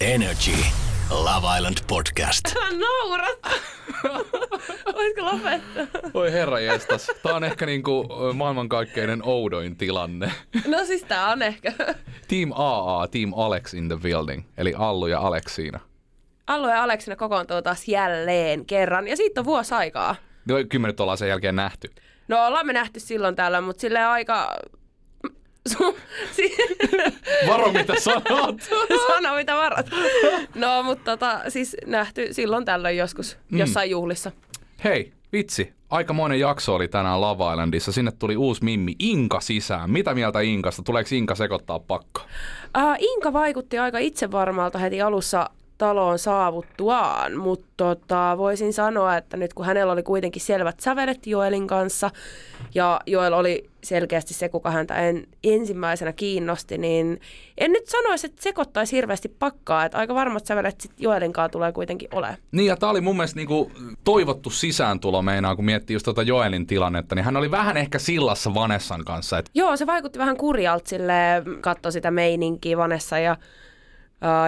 Energy. 0.00 0.56
Love 1.10 1.46
Island 1.58 1.76
Podcast. 1.88 2.54
Naurat! 2.80 3.62
Voisiko 4.94 5.22
lopettaa? 5.24 6.10
Voi 6.14 6.32
herra 6.32 6.60
jestas. 6.60 7.10
Tää 7.22 7.34
on 7.34 7.44
ehkä 7.44 7.66
niinku 7.66 8.08
maailmankaikkeinen 8.34 9.20
oudoin 9.24 9.76
tilanne. 9.76 10.32
No 10.66 10.84
siis 10.84 11.04
tää 11.04 11.26
on 11.32 11.42
ehkä. 11.42 11.72
Team 12.28 12.52
AA, 12.54 13.06
Team 13.08 13.32
Alex 13.36 13.74
in 13.74 13.88
the 13.88 13.96
building. 13.96 14.42
Eli 14.58 14.74
Allu 14.76 15.06
ja 15.06 15.20
Aleksiina. 15.20 15.80
Allu 16.46 16.68
ja 16.68 16.82
Aleksina 16.82 17.16
kokoontuu 17.16 17.62
taas 17.62 17.88
jälleen 17.88 18.66
kerran. 18.66 19.08
Ja 19.08 19.16
siitä 19.16 19.40
on 19.40 19.44
vuosi 19.44 19.74
aikaa. 19.74 20.16
No, 20.48 20.54
kymmenet 20.68 21.00
ollaan 21.00 21.18
sen 21.18 21.28
jälkeen 21.28 21.56
nähty. 21.56 21.90
No 22.28 22.46
ollaan 22.46 22.66
me 22.66 22.72
nähty 22.72 23.00
silloin 23.00 23.36
täällä, 23.36 23.60
mutta 23.60 23.80
sille 23.80 24.04
aika... 24.04 24.56
Su... 25.66 25.98
Si... 26.32 26.56
Varo 27.48 27.72
mitä 27.72 27.94
sanot! 28.00 28.60
Sano 29.06 29.34
mitä 29.34 29.56
varat. 29.56 29.86
No, 30.54 30.82
mutta 30.82 31.04
tota, 31.10 31.40
siis 31.48 31.76
nähty 31.86 32.34
silloin 32.34 32.64
tällöin 32.64 32.96
joskus 32.96 33.38
mm. 33.50 33.58
jossain 33.58 33.90
juhlissa. 33.90 34.32
Hei, 34.84 35.12
vitsi. 35.32 35.76
Aikamoinen 35.90 36.40
jakso 36.40 36.74
oli 36.74 36.88
tänään 36.88 37.20
Lava 37.20 37.52
Islandissa. 37.52 37.92
Sinne 37.92 38.12
tuli 38.18 38.36
uusi 38.36 38.64
mimmi 38.64 38.94
Inka 38.98 39.40
sisään. 39.40 39.90
Mitä 39.90 40.14
mieltä 40.14 40.40
Inkasta? 40.40 40.82
Tuleeko 40.82 41.08
Inka 41.12 41.34
sekoittaa 41.34 41.78
pakko? 41.78 42.20
Uh, 42.78 42.96
Inka 42.98 43.32
vaikutti 43.32 43.78
aika 43.78 43.98
itsevarmalta 43.98 44.78
heti 44.78 45.02
alussa 45.02 45.50
taloon 45.78 46.18
saavuttuaan, 46.18 47.36
mutta 47.36 47.66
tota, 47.76 48.34
voisin 48.38 48.72
sanoa, 48.72 49.16
että 49.16 49.36
nyt 49.36 49.54
kun 49.54 49.66
hänellä 49.66 49.92
oli 49.92 50.02
kuitenkin 50.02 50.42
selvät 50.42 50.80
sävelet 50.80 51.26
Joelin 51.26 51.66
kanssa 51.66 52.10
ja 52.74 53.00
Joel 53.06 53.32
oli 53.32 53.70
selkeästi 53.84 54.34
se, 54.34 54.48
kuka 54.48 54.70
häntä 54.70 54.94
en, 54.94 55.26
ensimmäisenä 55.44 56.12
kiinnosti, 56.12 56.78
niin 56.78 57.20
en 57.58 57.72
nyt 57.72 57.86
sanoisi, 57.86 58.26
että 58.26 58.42
sekoittaisi 58.42 58.96
hirveästi 58.96 59.28
pakkaa, 59.28 59.84
että 59.84 59.98
aika 59.98 60.14
varmat 60.14 60.46
sävelet 60.46 60.80
sitten 60.80 61.02
Joelin 61.02 61.32
kanssa 61.32 61.48
tulee 61.48 61.72
kuitenkin 61.72 62.08
ole. 62.12 62.38
Niin 62.52 62.66
ja 62.66 62.76
tämä 62.76 62.90
oli 62.90 63.00
mun 63.00 63.16
mielestä 63.16 63.36
niinku 63.36 63.72
toivottu 64.04 64.50
sisääntulo 64.50 65.22
meinaa, 65.22 65.56
kun 65.56 65.64
miettii 65.64 65.94
just 65.94 66.04
tuota 66.04 66.22
Joelin 66.22 66.66
tilannetta, 66.66 67.14
niin 67.14 67.24
hän 67.24 67.36
oli 67.36 67.50
vähän 67.50 67.76
ehkä 67.76 67.98
sillassa 67.98 68.54
Vanessan 68.54 69.04
kanssa. 69.04 69.38
Et... 69.38 69.50
Joo, 69.54 69.76
se 69.76 69.86
vaikutti 69.86 70.18
vähän 70.18 70.36
kurjalta 70.36 70.88
sille, 70.88 71.14
katso 71.60 71.90
sitä 71.90 72.10
meininkiä 72.10 72.76
Vanessa 72.76 73.18
ja 73.18 73.36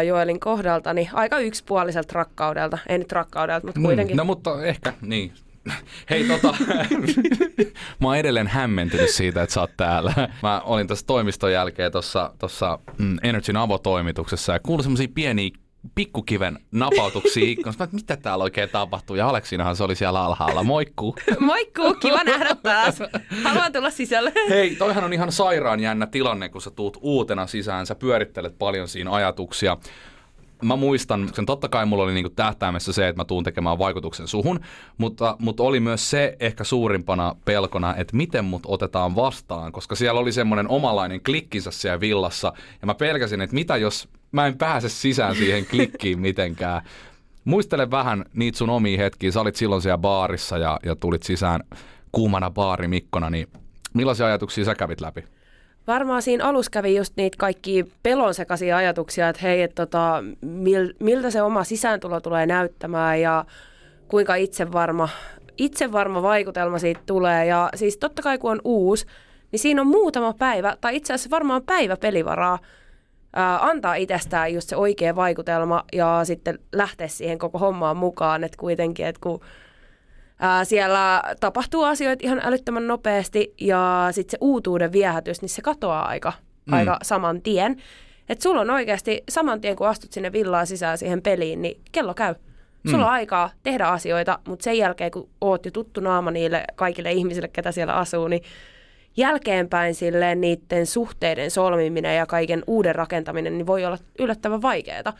Joelin 0.06 0.40
kohdalta, 0.40 0.94
niin 0.94 1.08
aika 1.12 1.38
yksipuoliselta 1.38 2.12
rakkaudelta. 2.14 2.78
Ei 2.88 2.98
nyt 2.98 3.12
rakkaudelta, 3.12 3.66
mutta 3.66 3.80
kuitenkin. 3.80 4.16
Mm, 4.16 4.18
no 4.18 4.24
mutta 4.24 4.64
ehkä, 4.64 4.92
niin. 5.00 5.32
Hei 6.10 6.24
tota, 6.24 6.54
mä 8.00 8.08
oon 8.08 8.16
edelleen 8.16 8.46
hämmentynyt 8.46 9.10
siitä, 9.10 9.42
että 9.42 9.54
sä 9.54 9.60
oot 9.60 9.76
täällä. 9.76 10.28
Mä 10.42 10.60
olin 10.60 10.86
tässä 10.86 11.06
toimiston 11.06 11.52
jälkeen 11.52 11.92
tuossa 12.38 12.78
mm, 12.98 13.16
Energyn 13.22 13.56
avotoimituksessa 13.56 14.52
ja 14.52 14.60
kuulin 14.60 14.82
semmosia 14.82 15.08
pieniä 15.14 15.50
pikkukiven 15.94 16.58
napautuksia 16.72 17.44
ikkunasta. 17.44 17.88
Mitä 17.92 18.16
täällä 18.16 18.44
oikein 18.44 18.68
tapahtuu? 18.68 19.16
Ja 19.16 19.28
Aleksinahan 19.28 19.76
se 19.76 19.84
oli 19.84 19.94
siellä 19.94 20.24
alhaalla. 20.24 20.62
Moikku. 20.62 21.14
Moikku, 21.40 21.94
kiva 22.00 22.24
nähdä 22.24 22.54
taas. 22.54 22.98
Haluan 23.44 23.72
tulla 23.72 23.90
sisälle. 23.90 24.32
Hei, 24.48 24.76
toihan 24.76 25.04
on 25.04 25.12
ihan 25.12 25.32
sairaan 25.32 25.80
jännä 25.80 26.06
tilanne, 26.06 26.48
kun 26.48 26.62
sä 26.62 26.70
tuut 26.70 26.98
uutena 27.00 27.46
sisään. 27.46 27.86
Sä 27.86 27.94
pyörittelet 27.94 28.58
paljon 28.58 28.88
siinä 28.88 29.12
ajatuksia 29.12 29.76
mä 30.62 30.76
muistan, 30.76 31.30
sen 31.34 31.46
totta 31.46 31.68
kai 31.68 31.86
mulla 31.86 32.04
oli 32.04 32.14
niinku 32.14 32.30
tähtäimessä 32.30 32.92
se, 32.92 33.08
että 33.08 33.20
mä 33.20 33.24
tuun 33.24 33.44
tekemään 33.44 33.78
vaikutuksen 33.78 34.28
suhun, 34.28 34.60
mutta, 34.98 35.36
mutta 35.38 35.62
oli 35.62 35.80
myös 35.80 36.10
se 36.10 36.36
ehkä 36.40 36.64
suurimpana 36.64 37.36
pelkona, 37.44 37.94
että 37.96 38.16
miten 38.16 38.44
mut 38.44 38.62
otetaan 38.66 39.16
vastaan, 39.16 39.72
koska 39.72 39.94
siellä 39.94 40.20
oli 40.20 40.32
semmoinen 40.32 40.68
omalainen 40.68 41.20
klikkinsä 41.22 41.70
siellä 41.70 42.00
villassa, 42.00 42.52
ja 42.80 42.86
mä 42.86 42.94
pelkäsin, 42.94 43.40
että 43.40 43.54
mitä 43.54 43.76
jos 43.76 44.08
mä 44.32 44.46
en 44.46 44.58
pääse 44.58 44.88
sisään 44.88 45.34
siihen 45.36 45.66
klikkiin 45.66 46.20
mitenkään. 46.20 46.82
Muistele 47.44 47.90
vähän 47.90 48.24
niitä 48.34 48.58
sun 48.58 48.70
omia 48.70 48.98
hetkiä. 48.98 49.30
Sä 49.30 49.40
olit 49.40 49.56
silloin 49.56 49.82
siellä 49.82 49.98
baarissa 49.98 50.58
ja, 50.58 50.78
ja 50.84 50.96
tulit 50.96 51.22
sisään 51.22 51.60
kuumana 52.12 52.50
baarimikkona, 52.50 53.30
niin 53.30 53.48
millaisia 53.94 54.26
ajatuksia 54.26 54.64
sä 54.64 54.74
kävit 54.74 55.00
läpi? 55.00 55.24
Varmaan 55.88 56.22
siinä 56.22 56.44
alussa 56.44 56.70
kävi 56.70 56.96
just 56.96 57.12
niitä 57.16 57.36
kaikki 57.38 57.84
pelonsekaisia 58.02 58.76
ajatuksia, 58.76 59.28
että 59.28 59.42
hei, 59.42 59.62
että 59.62 59.86
tota, 59.86 60.24
mil, 60.40 60.92
miltä 61.00 61.30
se 61.30 61.42
oma 61.42 61.64
sisääntulo 61.64 62.20
tulee 62.20 62.46
näyttämään 62.46 63.20
ja 63.20 63.44
kuinka 64.08 64.34
itsevarma, 64.34 65.08
itsevarma 65.58 66.22
vaikutelma 66.22 66.78
siitä 66.78 67.00
tulee. 67.06 67.46
Ja 67.46 67.70
siis 67.74 67.96
totta 67.96 68.22
kai 68.22 68.38
kun 68.38 68.50
on 68.50 68.60
uusi, 68.64 69.06
niin 69.52 69.60
siinä 69.60 69.80
on 69.80 69.86
muutama 69.86 70.34
päivä, 70.38 70.76
tai 70.80 70.96
itse 70.96 71.12
asiassa 71.12 71.30
varmaan 71.30 71.62
päivä 71.62 71.96
pelivaraa, 71.96 72.58
ää, 73.32 73.66
antaa 73.66 73.94
itsestään 73.94 74.54
just 74.54 74.68
se 74.68 74.76
oikea 74.76 75.16
vaikutelma 75.16 75.84
ja 75.92 76.20
sitten 76.24 76.58
lähteä 76.72 77.08
siihen 77.08 77.38
koko 77.38 77.58
hommaan 77.58 77.96
mukaan, 77.96 78.44
että 78.44 78.58
kuitenkin, 78.58 79.06
että 79.06 79.20
kun 79.22 79.40
ää, 80.38 80.64
siellä 80.64 81.22
tapahtuu 81.40 81.82
asioita 81.82 82.26
ihan 82.26 82.40
älyttömän 82.44 82.86
nopeasti 82.86 83.54
ja 83.60 84.08
sitten 84.10 84.30
se 84.30 84.38
uutuuden 84.40 84.92
viehätys, 84.92 85.42
niin 85.42 85.48
se 85.48 85.62
katoaa 85.62 86.08
aika, 86.08 86.32
mm. 86.66 86.72
aika 86.72 86.98
saman 87.02 87.42
tien. 87.42 87.76
Että 88.28 88.42
sulla 88.42 88.60
on 88.60 88.70
oikeasti 88.70 89.22
saman 89.28 89.60
tien, 89.60 89.76
kun 89.76 89.88
astut 89.88 90.12
sinne 90.12 90.32
villaan 90.32 90.66
sisään 90.66 90.98
siihen 90.98 91.22
peliin, 91.22 91.62
niin 91.62 91.80
kello 91.92 92.14
käy. 92.14 92.34
Sulla 92.86 92.98
mm. 92.98 93.04
on 93.04 93.10
aikaa 93.10 93.50
tehdä 93.62 93.86
asioita, 93.86 94.38
mutta 94.48 94.62
sen 94.62 94.78
jälkeen, 94.78 95.10
kun 95.10 95.28
oot 95.40 95.64
jo 95.64 95.70
tuttu 95.70 96.00
naama 96.00 96.30
niille 96.30 96.64
kaikille 96.74 97.12
ihmisille, 97.12 97.48
ketä 97.48 97.72
siellä 97.72 97.94
asuu, 97.94 98.28
niin 98.28 98.42
jälkeenpäin 99.16 99.94
silleen 99.94 100.40
niiden 100.40 100.86
suhteiden 100.86 101.50
solmiminen 101.50 102.16
ja 102.16 102.26
kaiken 102.26 102.62
uuden 102.66 102.94
rakentaminen 102.94 103.58
niin 103.58 103.66
voi 103.66 103.84
olla 103.84 103.98
yllättävän 104.18 104.62
vaikeaa. 104.62 105.12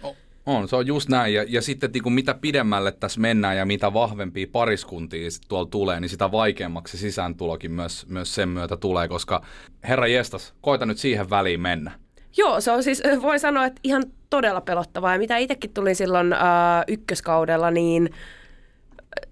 On, 0.48 0.68
se 0.68 0.76
on 0.76 0.86
just 0.86 1.08
näin. 1.08 1.34
Ja, 1.34 1.44
ja 1.48 1.62
sitten 1.62 1.90
niin 1.92 2.12
mitä 2.12 2.34
pidemmälle 2.34 2.92
tässä 2.92 3.20
mennään 3.20 3.56
ja 3.56 3.66
mitä 3.66 3.92
vahvempia 3.92 4.46
pariskuntia 4.52 5.28
tuolla 5.48 5.68
tulee, 5.70 6.00
niin 6.00 6.08
sitä 6.08 6.32
vaikeammaksi 6.32 6.98
sisääntulokin 6.98 7.72
myös, 7.72 8.06
myös 8.06 8.34
sen 8.34 8.48
myötä 8.48 8.76
tulee, 8.76 9.08
koska 9.08 9.42
herra 9.88 10.06
jestas, 10.06 10.54
koita 10.60 10.86
nyt 10.86 10.98
siihen 10.98 11.30
väliin 11.30 11.60
mennä. 11.60 11.90
Joo, 12.36 12.60
se 12.60 12.70
on 12.70 12.82
siis, 12.82 13.02
voi 13.22 13.38
sanoa, 13.38 13.64
että 13.64 13.80
ihan 13.84 14.04
todella 14.30 14.60
pelottavaa. 14.60 15.12
Ja 15.12 15.18
mitä 15.18 15.36
itsekin 15.36 15.70
tuli 15.74 15.94
silloin 15.94 16.32
äh, 16.32 16.40
ykköskaudella, 16.88 17.70
niin 17.70 18.10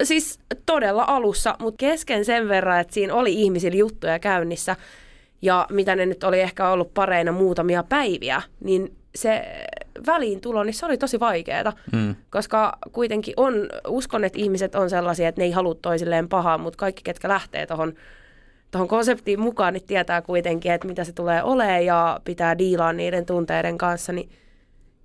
siis 0.02 0.40
todella 0.66 1.04
alussa, 1.06 1.56
mutta 1.60 1.78
kesken 1.78 2.24
sen 2.24 2.48
verran, 2.48 2.80
että 2.80 2.94
siinä 2.94 3.14
oli 3.14 3.42
ihmisillä 3.42 3.76
juttuja 3.76 4.18
käynnissä 4.18 4.76
ja 5.42 5.66
mitä 5.70 5.96
ne 5.96 6.06
nyt 6.06 6.24
oli 6.24 6.40
ehkä 6.40 6.68
ollut 6.68 6.94
pareina 6.94 7.32
muutamia 7.32 7.82
päiviä, 7.82 8.42
niin 8.60 8.96
se 9.14 9.44
väliintulo, 10.06 10.64
niin 10.64 10.74
se 10.74 10.86
oli 10.86 10.98
tosi 10.98 11.20
vaikeaa, 11.20 11.72
mm. 11.92 12.14
koska 12.30 12.78
kuitenkin 12.92 13.34
on, 13.36 13.54
uskon, 13.88 14.24
että 14.24 14.38
ihmiset 14.38 14.74
on 14.74 14.90
sellaisia, 14.90 15.28
että 15.28 15.40
ne 15.40 15.44
ei 15.44 15.50
halua 15.52 15.74
toisilleen 15.74 16.28
pahaa, 16.28 16.58
mutta 16.58 16.76
kaikki, 16.76 17.02
ketkä 17.02 17.28
lähtee 17.28 17.66
tuohon 17.66 17.92
tuohon 18.70 18.88
konseptiin 18.88 19.40
mukaan, 19.40 19.72
niin 19.72 19.86
tietää 19.86 20.22
kuitenkin, 20.22 20.72
että 20.72 20.88
mitä 20.88 21.04
se 21.04 21.12
tulee 21.12 21.42
olemaan 21.42 21.84
ja 21.84 22.20
pitää 22.24 22.58
diilaa 22.58 22.92
niiden 22.92 23.26
tunteiden 23.26 23.78
kanssa, 23.78 24.12
niin 24.12 24.30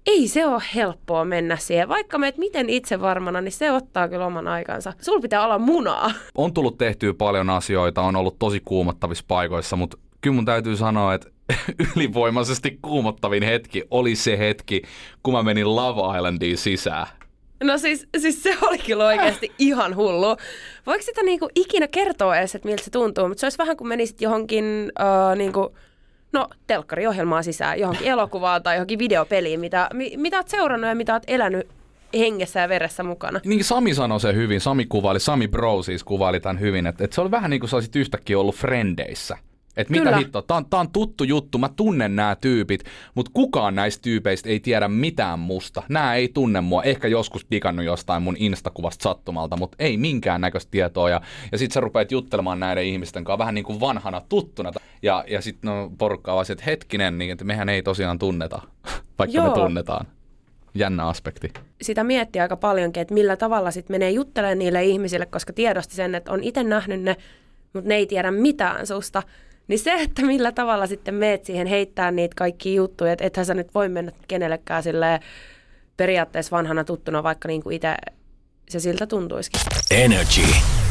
ei 0.06 0.28
se 0.28 0.46
ole 0.46 0.62
helppoa 0.76 1.26
mennä 1.26 1.58
siihen. 1.58 1.90
Vaikka 1.90 2.18
meet 2.18 2.38
miten 2.38 2.70
itse 2.70 3.02
varmana, 3.02 3.42
niin 3.42 3.52
se 3.52 3.72
ottaa 3.72 4.08
kyllä 4.08 4.26
oman 4.26 4.48
aikansa. 4.48 4.94
Sul 5.02 5.22
pitää 5.22 5.46
olla 5.46 5.60
munaa. 5.60 6.12
On 6.36 6.54
tullut 6.54 6.78
tehtyä 6.78 7.14
paljon 7.14 7.50
asioita, 7.50 8.02
on 8.02 8.16
ollut 8.16 8.40
tosi 8.40 8.62
kuumottavissa 8.66 9.26
paikoissa, 9.28 9.76
mutta 9.76 9.98
kyllä 10.22 10.36
mun 10.36 10.46
täytyy 10.46 10.76
sanoa, 10.76 11.14
että 11.14 11.31
ylivoimaisesti 11.96 12.80
kuumottavin 12.82 13.44
hetki 13.44 13.84
oli 13.92 14.16
se 14.16 14.38
hetki, 14.38 14.82
kun 15.24 15.34
mä 15.34 15.44
menin 15.44 15.76
Love 15.76 16.18
Islandiin 16.18 16.58
sisään. 16.58 17.08
No 17.64 17.78
siis, 17.78 18.08
siis 18.18 18.44
se 18.44 18.58
oli 18.62 18.78
kyllä 18.78 19.06
oikeasti 19.06 19.52
ihan 19.60 19.96
hullu. 19.96 20.38
Voiko 20.86 21.04
sitä 21.04 21.24
niinku 21.24 21.50
ikinä 21.56 21.88
kertoa 21.88 22.38
edes, 22.38 22.56
että 22.56 22.68
miltä 22.68 22.84
se 22.84 22.92
tuntuu? 22.92 23.28
Mutta 23.28 23.40
se 23.40 23.46
olisi 23.46 23.58
vähän 23.58 23.78
kuin 23.78 23.88
menisit 23.88 24.22
johonkin 24.22 24.92
uh, 25.00 25.38
niinku, 25.38 25.76
no, 26.34 26.48
telkkariohjelmaan 26.68 27.44
sisään, 27.44 27.80
johonkin 27.80 28.08
elokuvaan 28.14 28.64
tai 28.64 28.76
johonkin 28.76 29.00
videopeliin, 29.00 29.60
mitä, 29.60 29.90
mi, 29.94 30.14
mitä 30.18 30.38
oot 30.38 30.48
seurannut 30.48 30.90
ja 30.90 30.96
mitä 30.96 31.14
oot 31.14 31.24
elänyt 31.28 31.68
hengessä 32.20 32.60
ja 32.60 32.70
veressä 32.70 33.04
mukana. 33.04 33.40
Niin 33.46 33.64
Sami 33.64 33.94
sanoi 33.94 34.20
se 34.20 34.34
hyvin, 34.34 34.62
Sami 34.62 34.86
kuvaili, 34.86 35.20
Sami 35.20 35.48
Bro 35.48 35.84
siis 35.84 36.04
kuvaili 36.04 36.40
tämän 36.40 36.60
hyvin, 36.60 36.88
että, 36.88 37.04
että 37.04 37.16
se 37.16 37.22
oli 37.22 37.32
vähän 37.32 37.50
niin 37.50 37.60
kuin 37.60 37.70
sä 37.70 37.76
olisit 37.76 37.96
yhtäkkiä 37.96 38.40
ollut 38.40 38.56
frendeissä 38.56 39.38
Että 39.78 39.92
mitä 39.92 40.18
hittoa, 40.18 40.42
tää 40.42 40.58
on, 40.58 40.66
tää 40.66 40.80
on 40.80 40.92
tuttu 40.92 41.24
juttu, 41.24 41.58
mä 41.58 41.70
tunnen 41.76 42.16
nämä 42.16 42.36
tyypit, 42.42 42.84
mutta 43.16 43.32
kukaan 43.34 43.76
näistä 43.76 44.02
tyypeistä 44.02 44.50
ei 44.50 44.60
tiedä 44.60 44.88
mitään 44.88 45.40
musta. 45.40 45.84
Nämä 45.90 46.16
ei 46.16 46.30
tunne 46.34 46.62
mua, 46.62 46.84
ehkä 46.84 47.08
joskus 47.08 47.46
digannut 47.52 47.86
jostain 47.86 48.24
mun 48.24 48.36
instakuvasta 48.40 49.04
sattumalta, 49.04 49.58
mutta 49.58 49.76
ei 49.80 49.98
minkään 49.98 50.42
näköistä 50.42 50.72
tietoa. 50.72 51.10
Ja, 51.10 51.22
ja 51.52 51.58
sit 51.58 51.72
sä 51.72 51.80
rupeat 51.80 52.12
juttelemaan 52.12 52.60
näiden 52.60 52.86
ihmisten 52.86 53.24
kanssa 53.24 53.38
vähän 53.38 53.56
niin 53.56 53.66
kuin 53.66 53.80
vanhana 53.80 54.22
tuttuna. 54.30 54.72
Ja, 55.02 55.26
ja 55.28 55.42
sitten 55.42 55.68
no, 55.68 55.92
porukka 55.98 56.34
on 56.34 56.46
että 56.52 56.64
hetkinen, 56.66 57.18
niin 57.18 57.32
että 57.32 57.46
mehän 57.46 57.70
ei 57.70 57.84
tosiaan 57.84 58.20
tunneta, 58.20 58.62
vaikka 59.20 59.38
Joo. 59.38 59.48
me 59.48 59.54
tunnetaan. 59.54 60.06
Jännä 60.76 61.08
aspekti. 61.08 61.54
sitä 61.82 62.04
miettii 62.04 62.42
aika 62.42 62.58
paljonkin, 62.58 63.02
että 63.02 63.14
millä 63.14 63.38
tavalla 63.38 63.72
sitten 63.72 63.94
menee 63.94 64.12
juttelemaan 64.12 64.60
niille 64.60 64.84
ihmisille, 64.84 65.26
koska 65.26 65.54
tiedosti 65.54 65.96
sen, 65.96 66.16
että 66.16 66.32
on 66.32 66.44
itse 66.44 66.64
nähnyt 66.64 67.02
ne, 67.02 67.18
mutta 67.74 67.88
ne 67.88 67.96
ei 67.96 68.06
tiedä 68.06 68.32
mitään 68.32 68.88
susta. 68.88 69.24
Niin 69.72 69.80
se, 69.80 69.94
että 69.94 70.22
millä 70.22 70.52
tavalla 70.52 70.88
sitten 70.88 71.16
meet 71.16 71.46
siihen 71.46 71.68
heittää 71.68 72.12
niitä 72.12 72.36
kaikki 72.38 72.76
juttuja, 72.76 73.12
että 73.12 73.26
ethän 73.26 73.46
sä 73.46 73.54
nyt 73.54 73.76
voi 73.76 73.90
mennä 73.90 74.12
kenellekään 74.28 74.84
silleen 74.84 75.20
periaatteessa 75.98 76.58
vanhana 76.58 76.84
tuttuna, 76.84 77.24
vaikka 77.24 77.48
niin 77.48 77.64
kuin 77.64 77.76
itse 77.76 77.96
se 78.70 78.80
siltä 78.80 79.08
tuntuisikin. 79.08 79.62
Energy. 79.92 80.42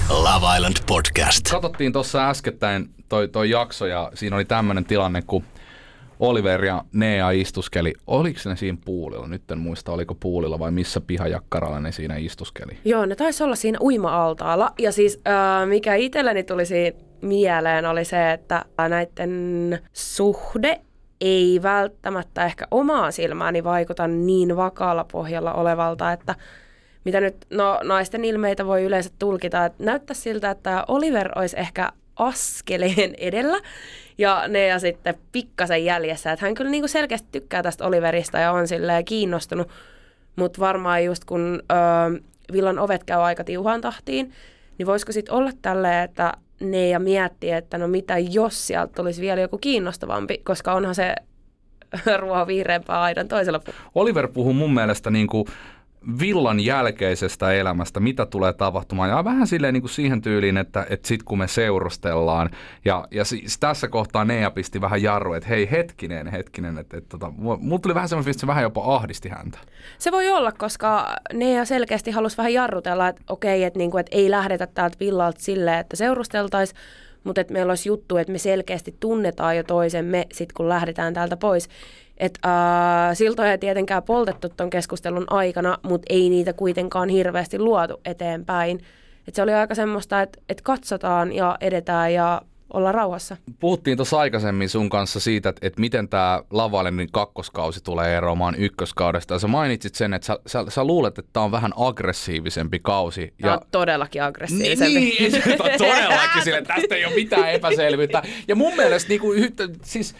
Love 0.08 0.56
Island 0.56 0.76
Podcast. 0.86 1.50
Katsottiin 1.50 1.92
tuossa 1.92 2.30
äskettäin 2.30 2.90
toi, 3.08 3.28
toi 3.28 3.50
jakso 3.50 3.86
ja 3.86 4.12
siinä 4.14 4.36
oli 4.36 4.44
tämmöinen 4.44 4.84
tilanne, 4.84 5.22
kun 5.26 5.44
Oliver 6.20 6.64
ja 6.64 6.84
Nea 6.92 7.30
istuskeli. 7.30 7.94
Oliko 8.06 8.40
ne 8.44 8.56
siinä 8.56 8.78
puulilla? 8.84 9.28
Nyt 9.28 9.50
en 9.50 9.58
muista, 9.58 9.92
oliko 9.92 10.14
puulilla 10.14 10.58
vai 10.58 10.70
missä 10.70 11.00
pihajakkaralla 11.00 11.80
ne 11.80 11.92
siinä 11.92 12.16
istuskeli. 12.16 12.78
Joo, 12.84 13.06
ne 13.06 13.16
taisi 13.16 13.42
olla 13.42 13.56
siinä 13.56 13.78
uima-altaalla. 13.80 14.72
Ja 14.78 14.92
siis 14.92 15.20
äh, 15.28 15.68
mikä 15.68 15.94
itselleni 15.94 16.42
tuli 16.42 16.66
siinä 16.66 17.09
mieleen 17.22 17.86
oli 17.86 18.04
se, 18.04 18.32
että 18.32 18.64
näiden 18.88 19.78
suhde 19.92 20.80
ei 21.20 21.60
välttämättä 21.62 22.44
ehkä 22.44 22.66
omaa 22.70 23.10
silmääni 23.10 23.64
vaikuta 23.64 24.06
niin 24.06 24.56
vakaalla 24.56 25.06
pohjalla 25.12 25.52
olevalta, 25.52 26.12
että 26.12 26.34
mitä 27.04 27.20
nyt 27.20 27.36
no, 27.50 27.80
naisten 27.84 28.24
ilmeitä 28.24 28.66
voi 28.66 28.82
yleensä 28.82 29.10
tulkita, 29.18 29.64
että 29.64 29.84
näyttää 29.84 30.14
siltä, 30.14 30.50
että 30.50 30.84
Oliver 30.88 31.38
olisi 31.38 31.58
ehkä 31.58 31.92
askeleen 32.16 33.14
edellä 33.18 33.60
ja 34.18 34.48
ne 34.48 34.66
ja 34.66 34.78
sitten 34.78 35.14
pikkasen 35.32 35.84
jäljessä. 35.84 36.32
Että 36.32 36.46
hän 36.46 36.54
kyllä 36.54 36.70
niin 36.70 36.82
kuin 36.82 36.88
selkeästi 36.88 37.28
tykkää 37.32 37.62
tästä 37.62 37.86
Oliverista 37.86 38.38
ja 38.38 38.52
on 38.52 38.68
silleen 38.68 39.04
kiinnostunut, 39.04 39.68
mutta 40.36 40.60
varmaan 40.60 41.04
just 41.04 41.24
kun 41.24 41.62
ö, 41.72 42.20
villan 42.52 42.78
ovet 42.78 43.04
käy 43.04 43.20
aika 43.20 43.44
tiuhaan 43.44 43.80
tahtiin, 43.80 44.32
niin 44.78 44.86
voisiko 44.86 45.12
sitten 45.12 45.34
olla 45.34 45.50
tälleen, 45.62 46.04
että 46.04 46.32
ne 46.60 46.88
ja 46.88 46.98
miettii, 46.98 47.50
että 47.50 47.78
no 47.78 47.88
mitä 47.88 48.18
jos 48.18 48.66
sieltä 48.66 48.92
tulisi 48.96 49.20
vielä 49.20 49.40
joku 49.40 49.58
kiinnostavampi, 49.58 50.38
koska 50.44 50.72
onhan 50.72 50.94
se 50.94 51.14
ruoho 52.20 52.46
vihreämpää 52.46 53.02
aidan 53.02 53.28
toisella 53.28 53.58
puolella. 53.58 53.90
Oliver 53.94 54.28
puhuu 54.28 54.52
mun 54.52 54.74
mielestä 54.74 55.10
niin 55.10 55.26
kuin 55.26 55.44
villan 56.20 56.60
jälkeisestä 56.60 57.52
elämästä, 57.52 58.00
mitä 58.00 58.26
tulee 58.26 58.52
tapahtumaan. 58.52 59.10
Ja 59.10 59.24
vähän 59.24 59.46
silleen 59.46 59.74
niin 59.74 59.82
kuin 59.82 59.90
siihen 59.90 60.22
tyyliin, 60.22 60.56
että, 60.56 60.86
että 60.90 61.08
sit 61.08 61.22
kun 61.22 61.38
me 61.38 61.48
seurustellaan, 61.48 62.50
ja, 62.84 63.08
ja 63.10 63.24
siis 63.24 63.58
tässä 63.58 63.88
kohtaa 63.88 64.24
Nea 64.24 64.50
pisti 64.50 64.80
vähän 64.80 65.02
jarru, 65.02 65.32
että 65.32 65.48
hei 65.48 65.70
hetkinen, 65.70 66.26
hetkinen, 66.26 66.78
että, 66.78 66.96
että 66.96 67.08
tota, 67.08 67.32
mulla 67.36 67.78
tuli 67.78 67.94
vähän 67.94 68.08
semmoinen 68.08 68.30
että 68.30 68.40
se 68.40 68.46
vähän 68.46 68.62
jopa 68.62 68.94
ahdisti 68.94 69.28
häntä. 69.28 69.58
Se 69.98 70.12
voi 70.12 70.30
olla, 70.30 70.52
koska 70.52 71.16
ne 71.32 71.64
selkeästi 71.64 72.10
halusi 72.10 72.36
vähän 72.36 72.52
jarrutella, 72.52 73.08
että 73.08 73.22
okei, 73.28 73.64
että, 73.64 73.78
niinku, 73.78 73.98
että 73.98 74.16
ei 74.16 74.30
lähdetä 74.30 74.66
täältä 74.66 74.96
villalta 75.00 75.40
silleen, 75.40 75.78
että 75.78 75.96
seurusteltaisiin, 75.96 76.78
mutta 77.24 77.40
että 77.40 77.52
meillä 77.52 77.70
olisi 77.70 77.88
juttu, 77.88 78.16
että 78.16 78.32
me 78.32 78.38
selkeästi 78.38 78.96
tunnetaan 79.00 79.56
jo 79.56 79.62
toisemme 79.62 80.26
sit 80.32 80.52
kun 80.52 80.68
lähdetään 80.68 81.14
täältä 81.14 81.36
pois. 81.36 81.68
Että 82.20 82.40
äh, 83.08 83.16
siltoja 83.16 83.50
ei 83.50 83.58
tietenkään 83.58 84.02
poltettu 84.02 84.48
tuon 84.48 84.70
keskustelun 84.70 85.26
aikana, 85.30 85.78
mutta 85.82 86.06
ei 86.10 86.30
niitä 86.30 86.52
kuitenkaan 86.52 87.08
hirveästi 87.08 87.58
luotu 87.58 88.00
eteenpäin. 88.04 88.80
Et 89.28 89.34
se 89.34 89.42
oli 89.42 89.52
aika 89.52 89.74
semmoista, 89.74 90.22
että, 90.22 90.40
että 90.48 90.62
katsotaan 90.62 91.32
ja 91.32 91.56
edetään 91.60 92.14
ja 92.14 92.42
olla 92.72 92.92
rauhassa. 92.92 93.36
Puhuttiin 93.60 93.96
tuossa 93.96 94.18
aikaisemmin 94.18 94.68
sun 94.68 94.90
kanssa 94.90 95.20
siitä, 95.20 95.48
että, 95.48 95.66
että 95.66 95.80
miten 95.80 96.08
tämä 96.08 96.42
Lavalenin 96.50 97.08
kakkoskausi 97.12 97.84
tulee 97.84 98.16
eroamaan 98.16 98.54
ykköskaudesta. 98.54 99.34
Ja 99.34 99.38
sä 99.38 99.48
mainitsit 99.48 99.94
sen, 99.94 100.14
että 100.14 100.26
sä, 100.26 100.38
sä, 100.46 100.64
sä 100.68 100.84
luulet, 100.84 101.18
että 101.18 101.30
tämä 101.32 101.44
on 101.44 101.52
vähän 101.52 101.72
aggressiivisempi 101.76 102.78
kausi. 102.78 103.34
Tämä 103.40 103.52
Ja 103.52 103.58
on 103.58 103.66
todellakin 103.70 104.22
aggressiivisempi. 104.22 105.00
Niin, 105.00 105.34
ole 105.60 105.78
todellakin 105.78 106.44
sille, 106.44 106.62
tästä 106.62 106.94
ei 106.94 107.04
ole 107.04 107.14
mitään 107.14 107.52
epäselvyyttä. 107.52 108.22
Ja 108.48 108.56
mun 108.56 108.76
mielestä 108.76 109.08
niin 109.08 109.20
kuin, 109.20 109.38
yhtä, 109.38 109.68
siis 109.82 110.14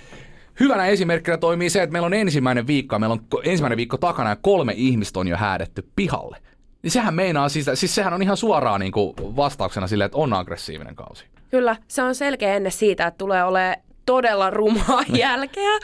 hyvänä 0.61 0.87
esimerkkinä 0.87 1.37
toimii 1.37 1.71
se, 1.71 1.83
että 1.83 1.93
meillä 1.93 2.07
on 2.07 2.15
ensimmäinen 2.15 2.67
viikko, 2.67 2.99
meillä 2.99 3.13
on 3.13 3.27
ensimmäinen 3.45 3.77
viikko 3.77 3.97
takana 3.97 4.31
ja 4.31 4.37
kolme 4.37 4.73
ihmistä 4.77 5.21
on 5.21 5.29
jo 5.29 5.37
häädetty 5.37 5.89
pihalle. 5.97 6.37
Niin 6.83 6.91
sehän 6.91 7.15
meinaa, 7.15 7.49
siis, 7.49 7.67
siis 7.75 7.95
sehän 7.95 8.13
on 8.13 8.23
ihan 8.23 8.37
suoraan 8.37 8.81
niin 8.81 8.93
kuin 8.93 9.15
vastauksena 9.19 9.87
sille, 9.87 10.05
että 10.05 10.19
on 10.19 10.33
aggressiivinen 10.33 10.95
kausi. 10.95 11.25
Kyllä, 11.51 11.77
se 11.89 12.03
on 12.03 12.15
selkeä 12.15 12.55
ennen 12.55 12.73
siitä, 12.73 13.07
että 13.07 13.19
tulee 13.19 13.45
olemaan 13.45 13.77
todella 14.07 14.51
rumaa 14.51 15.03
jälkeä. 15.19 15.79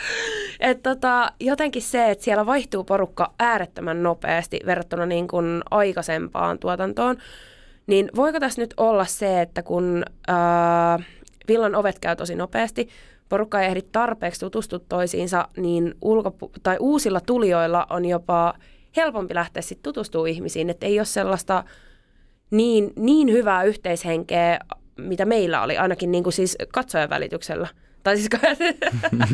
Et 0.61 0.82
tota, 0.82 1.32
jotenkin 1.40 1.82
se, 1.82 2.11
että 2.11 2.25
siellä 2.25 2.46
vaihtuu 2.46 2.84
porukka 2.84 3.32
äärettömän 3.38 4.02
nopeasti 4.02 4.61
verrattuna 4.67 5.06
niin 5.06 5.29
kuin 5.29 5.62
aikaisempaan 5.70 6.58
tuotantoon, 6.58 7.17
niin 7.87 8.11
voiko 8.17 8.40
tässä 8.40 8.62
nyt 8.62 8.75
olla 8.76 9.05
se, 9.05 9.40
että 9.40 9.62
kun 9.62 10.05
ää, 10.29 10.99
villan 11.49 11.75
ovet 11.75 11.99
käy 11.99 12.17
tosi 12.17 12.34
nopeasti, 12.34 12.88
porukka 13.28 13.61
ei 13.61 13.67
ehdi 13.67 13.82
tarpeeksi 13.93 14.40
tutustua 14.40 14.78
toisiinsa, 14.78 15.49
niin 15.56 15.94
ulkopu- 16.02 16.52
tai 16.62 16.76
uusilla 16.81 17.20
tulijoilla 17.20 17.87
on 17.90 18.05
jopa 18.05 18.55
helpompi 18.96 19.34
lähteä 19.34 19.62
sitten 19.62 19.82
tutustumaan 19.82 20.28
ihmisiin, 20.28 20.70
että 20.70 20.87
ei 20.87 20.99
ole 20.99 21.05
sellaista 21.05 21.64
niin, 22.50 22.93
niin 22.96 23.32
hyvää 23.32 23.62
yhteishenkeä, 23.62 24.58
mitä 24.96 25.25
meillä 25.25 25.62
oli, 25.62 25.78
ainakin 25.78 26.12
niin 26.12 26.23
kuin 26.23 26.32
siis 26.32 26.56
katsojan 26.73 27.11
välityksellä. 27.11 27.69
Tai 28.02 28.17
siis, 28.17 28.28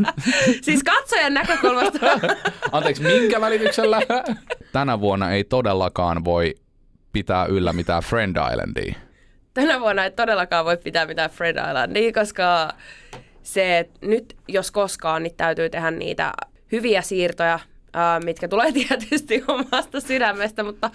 siis 0.63 0.83
katsojan 0.83 1.35
näkökulmasta. 1.35 1.99
Anteeksi, 2.73 3.03
minkä 3.03 3.41
välityksellä? 3.41 4.01
Tänä 4.73 5.01
vuonna 5.01 5.33
ei 5.33 5.45
todellakaan 5.45 6.25
voi 6.25 6.55
pitää 7.13 7.47
yllä 7.47 7.73
mitään 7.73 8.03
Friend 8.03 8.37
Islandia. 8.53 8.95
Tänä 9.55 9.81
vuonna 9.81 10.05
ei 10.05 10.11
todellakaan 10.11 10.65
voi 10.65 10.77
pitää 10.77 11.07
mitään 11.07 11.31
Fred 11.31 11.57
Islandia, 11.57 12.13
koska 12.13 12.69
se, 13.43 13.79
että 13.79 14.07
nyt 14.07 14.37
jos 14.49 14.71
koskaan, 14.71 15.23
niin 15.23 15.37
täytyy 15.37 15.71
tehdä 15.71 15.91
niitä 15.91 16.33
hyviä 16.73 17.03
siirtoja, 17.03 17.59
ää, 17.93 18.21
mitkä 18.21 18.49
tulee 18.49 18.73
tietysti 18.89 19.45
omasta 19.49 20.01
sydämestä, 20.01 20.63
mutta, 20.65 20.91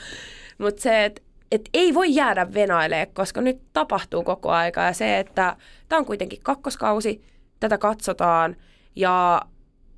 mutta 0.57 0.81
se, 0.81 1.05
että 1.05 1.21
et 1.51 1.69
ei 1.73 1.93
voi 1.93 2.15
jäädä 2.15 2.53
venailemaan, 2.53 3.07
koska 3.13 3.41
nyt 3.41 3.61
tapahtuu 3.73 4.23
koko 4.23 4.51
aika. 4.51 4.81
Ja 4.81 4.93
se, 4.93 5.19
että 5.19 5.55
tämä 5.89 5.99
on 5.99 6.05
kuitenkin 6.05 6.39
kakkoskausi, 6.43 7.21
tätä 7.59 7.77
katsotaan 7.77 8.55
ja 8.95 9.41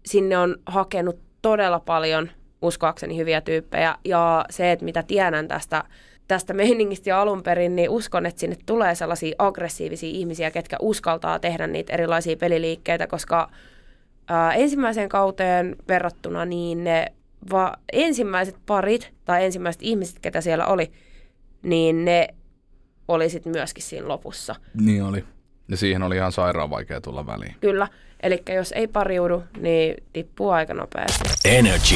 sinne 0.06 0.38
on 0.38 0.56
hakenut 0.66 1.20
todella 1.42 1.80
paljon 1.80 2.32
uskoakseni 2.62 3.18
hyviä 3.18 3.42
tyyppejä. 3.42 3.96
Ja 4.06 4.46
se, 4.50 4.72
että 4.72 4.86
mitä 4.86 5.04
tiedän 5.04 5.48
tästä, 5.48 5.84
tästä 6.30 6.54
meiningistä 6.54 7.10
jo 7.10 7.18
alun 7.18 7.44
perin, 7.44 7.76
niin 7.76 7.90
uskon, 7.90 8.26
että 8.26 8.40
sinne 8.40 8.58
tulee 8.66 8.96
sellaisia 8.96 9.36
aggressiivisia 9.38 10.10
ihmisiä, 10.10 10.52
ketkä 10.52 10.78
uskaltaa 10.82 11.40
tehdä 11.40 11.68
niitä 11.68 11.94
erilaisia 11.94 12.38
peliliikkeitä, 12.38 13.08
koska 13.08 13.50
ää, 14.28 14.54
ensimmäiseen 14.54 15.10
kauteen 15.10 15.76
verrattuna 15.88 16.46
niin 16.46 16.84
ne 16.84 17.06
va- 17.52 17.74
ensimmäiset 17.94 18.56
parit 18.66 19.14
tai 19.26 19.46
ensimmäiset 19.46 19.82
ihmiset, 19.82 20.20
ketä 20.20 20.42
siellä 20.42 20.66
oli, 20.66 20.92
niin 21.64 22.06
ne 22.06 22.28
oli 23.08 23.30
sitten 23.30 23.52
myöskin 23.52 23.84
siinä 23.84 24.08
lopussa. 24.08 24.56
Niin 24.82 25.04
oli. 25.04 25.24
Ja 25.68 25.78
siihen 25.78 26.04
oli 26.04 26.16
ihan 26.16 26.32
sairaan 26.32 26.70
vaikea 26.70 27.02
tulla 27.02 27.26
väliin. 27.26 27.56
Kyllä. 27.62 27.88
Eli 28.24 28.44
jos 28.56 28.72
ei 28.72 28.88
pariudu, 28.88 29.44
niin 29.58 29.96
tippuu 30.14 30.50
aika 30.50 30.74
nopeasti. 30.74 31.30
Energy. 31.46 31.96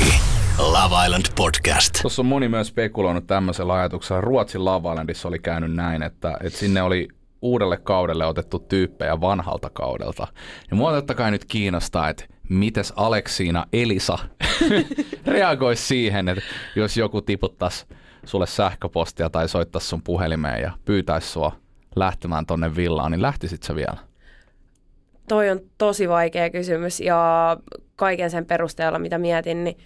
Love 0.58 1.06
Island 1.06 1.26
Podcast. 1.36 2.00
Tuossa 2.02 2.22
on 2.22 2.26
moni 2.26 2.50
myös 2.50 2.68
spekuloinut 2.68 3.28
tämmöisellä 3.28 3.74
ajatuksella. 3.74 4.22
Ruotsin 4.22 4.66
Love 4.66 4.90
Islandissa 4.90 5.28
oli 5.28 5.40
käynyt 5.40 5.76
näin, 5.76 6.04
että, 6.04 6.38
että 6.44 6.60
sinne 6.60 6.82
oli 6.82 7.08
uudelle 7.42 7.78
kaudelle 7.78 8.26
otettu 8.26 8.60
tyyppejä 8.60 9.22
vanhalta 9.22 9.70
kaudelta. 9.70 10.28
Ja 10.70 10.76
mua 10.76 10.92
totta 10.92 11.16
kai 11.16 11.32
nyt 11.32 11.46
kiinnostaa, 11.46 12.10
että 12.10 12.26
mites 12.50 12.94
Aleksiina 12.96 13.66
Elisa 13.74 14.18
reagoisi 15.26 15.84
siihen, 15.84 16.30
että 16.30 16.44
jos 16.76 16.98
joku 16.98 17.22
tiputtaisi 17.22 17.86
sulle 18.26 18.48
sähköpostia 18.48 19.30
tai 19.30 19.50
soittaisi 19.50 19.88
sun 19.88 20.04
puhelimeen 20.04 20.62
ja 20.62 20.72
pyytäisi 20.86 21.28
sua 21.28 21.52
lähtemään 21.96 22.46
tonne 22.46 22.76
villaan, 22.76 23.12
niin 23.12 23.22
lähtisit 23.22 23.64
sä 23.64 23.76
vielä? 23.76 23.98
Toi 25.28 25.50
on 25.50 25.60
tosi 25.78 26.10
vaikea 26.10 26.50
kysymys 26.50 27.00
ja 27.00 27.58
kaiken 27.96 28.32
sen 28.32 28.46
perusteella, 28.46 29.00
mitä 29.00 29.18
mietin, 29.18 29.64
niin 29.64 29.78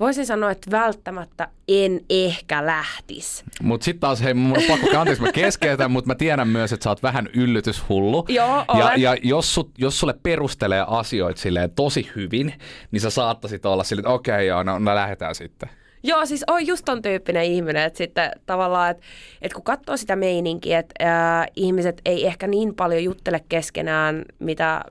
Voisin 0.00 0.26
sanoa, 0.26 0.50
että 0.50 0.70
välttämättä 0.70 1.48
en 1.68 2.00
ehkä 2.10 2.66
lähtisi. 2.66 3.44
Mutta 3.62 3.84
sitten 3.84 4.00
taas, 4.00 4.22
hei, 4.22 4.34
mun 4.34 4.56
on 4.56 4.64
pakko, 4.68 4.98
anteeksi 4.98 5.22
mä 5.22 5.32
keskeytän, 5.32 5.90
mutta 5.90 6.08
mä 6.08 6.14
tiedän 6.14 6.48
myös, 6.48 6.72
että 6.72 6.84
sä 6.84 6.90
oot 6.90 7.02
vähän 7.02 7.28
yllytyshullu. 7.34 8.24
Joo, 8.28 8.56
ja, 8.56 8.64
olen. 8.68 9.02
ja 9.02 9.16
jos, 9.22 9.54
sut, 9.54 9.70
jos 9.78 10.00
sulle 10.00 10.14
perustelee 10.22 10.84
asioita 10.86 11.40
silleen 11.40 11.70
tosi 11.70 12.10
hyvin, 12.16 12.54
niin 12.90 13.00
sä 13.00 13.10
saattaisit 13.10 13.66
olla 13.66 13.84
silleen, 13.84 14.02
että 14.02 14.14
okei, 14.14 14.34
okay, 14.34 14.44
joo, 14.44 14.62
no, 14.62 14.78
no 14.78 14.94
lähdetään 14.94 15.34
sitten. 15.34 15.70
Joo, 16.02 16.26
siis 16.26 16.44
on 16.46 16.66
just 16.66 16.84
ton 16.84 17.02
tyyppinen 17.02 17.44
ihminen, 17.44 17.82
että 17.82 17.98
sitten 17.98 18.30
tavallaan, 18.46 18.90
että, 18.90 19.02
että 19.42 19.54
kun 19.54 19.64
katsoo 19.64 19.96
sitä 19.96 20.16
meininkiä, 20.16 20.78
että 20.78 20.94
ää, 21.06 21.46
ihmiset 21.56 22.00
ei 22.04 22.26
ehkä 22.26 22.46
niin 22.46 22.74
paljon 22.74 23.04
juttele 23.04 23.40
keskenään, 23.48 24.24
mitä 24.38 24.84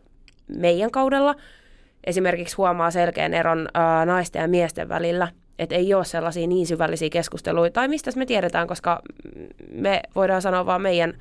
meidän 0.57 0.91
kaudella. 0.91 1.35
Esimerkiksi 2.03 2.55
huomaa 2.55 2.91
selkeän 2.91 3.33
eron 3.33 3.67
ää, 3.73 4.05
naisten 4.05 4.41
ja 4.41 4.47
miesten 4.47 4.89
välillä, 4.89 5.27
että 5.59 5.75
ei 5.75 5.93
ole 5.93 6.05
sellaisia 6.05 6.47
niin 6.47 6.67
syvällisiä 6.67 7.09
keskusteluita, 7.09 7.73
tai 7.73 7.87
mistä 7.87 8.11
me 8.15 8.25
tiedetään, 8.25 8.67
koska 8.67 9.01
me 9.71 10.01
voidaan 10.15 10.41
sanoa 10.41 10.65
vaan 10.65 10.81
meidän, 10.81 11.13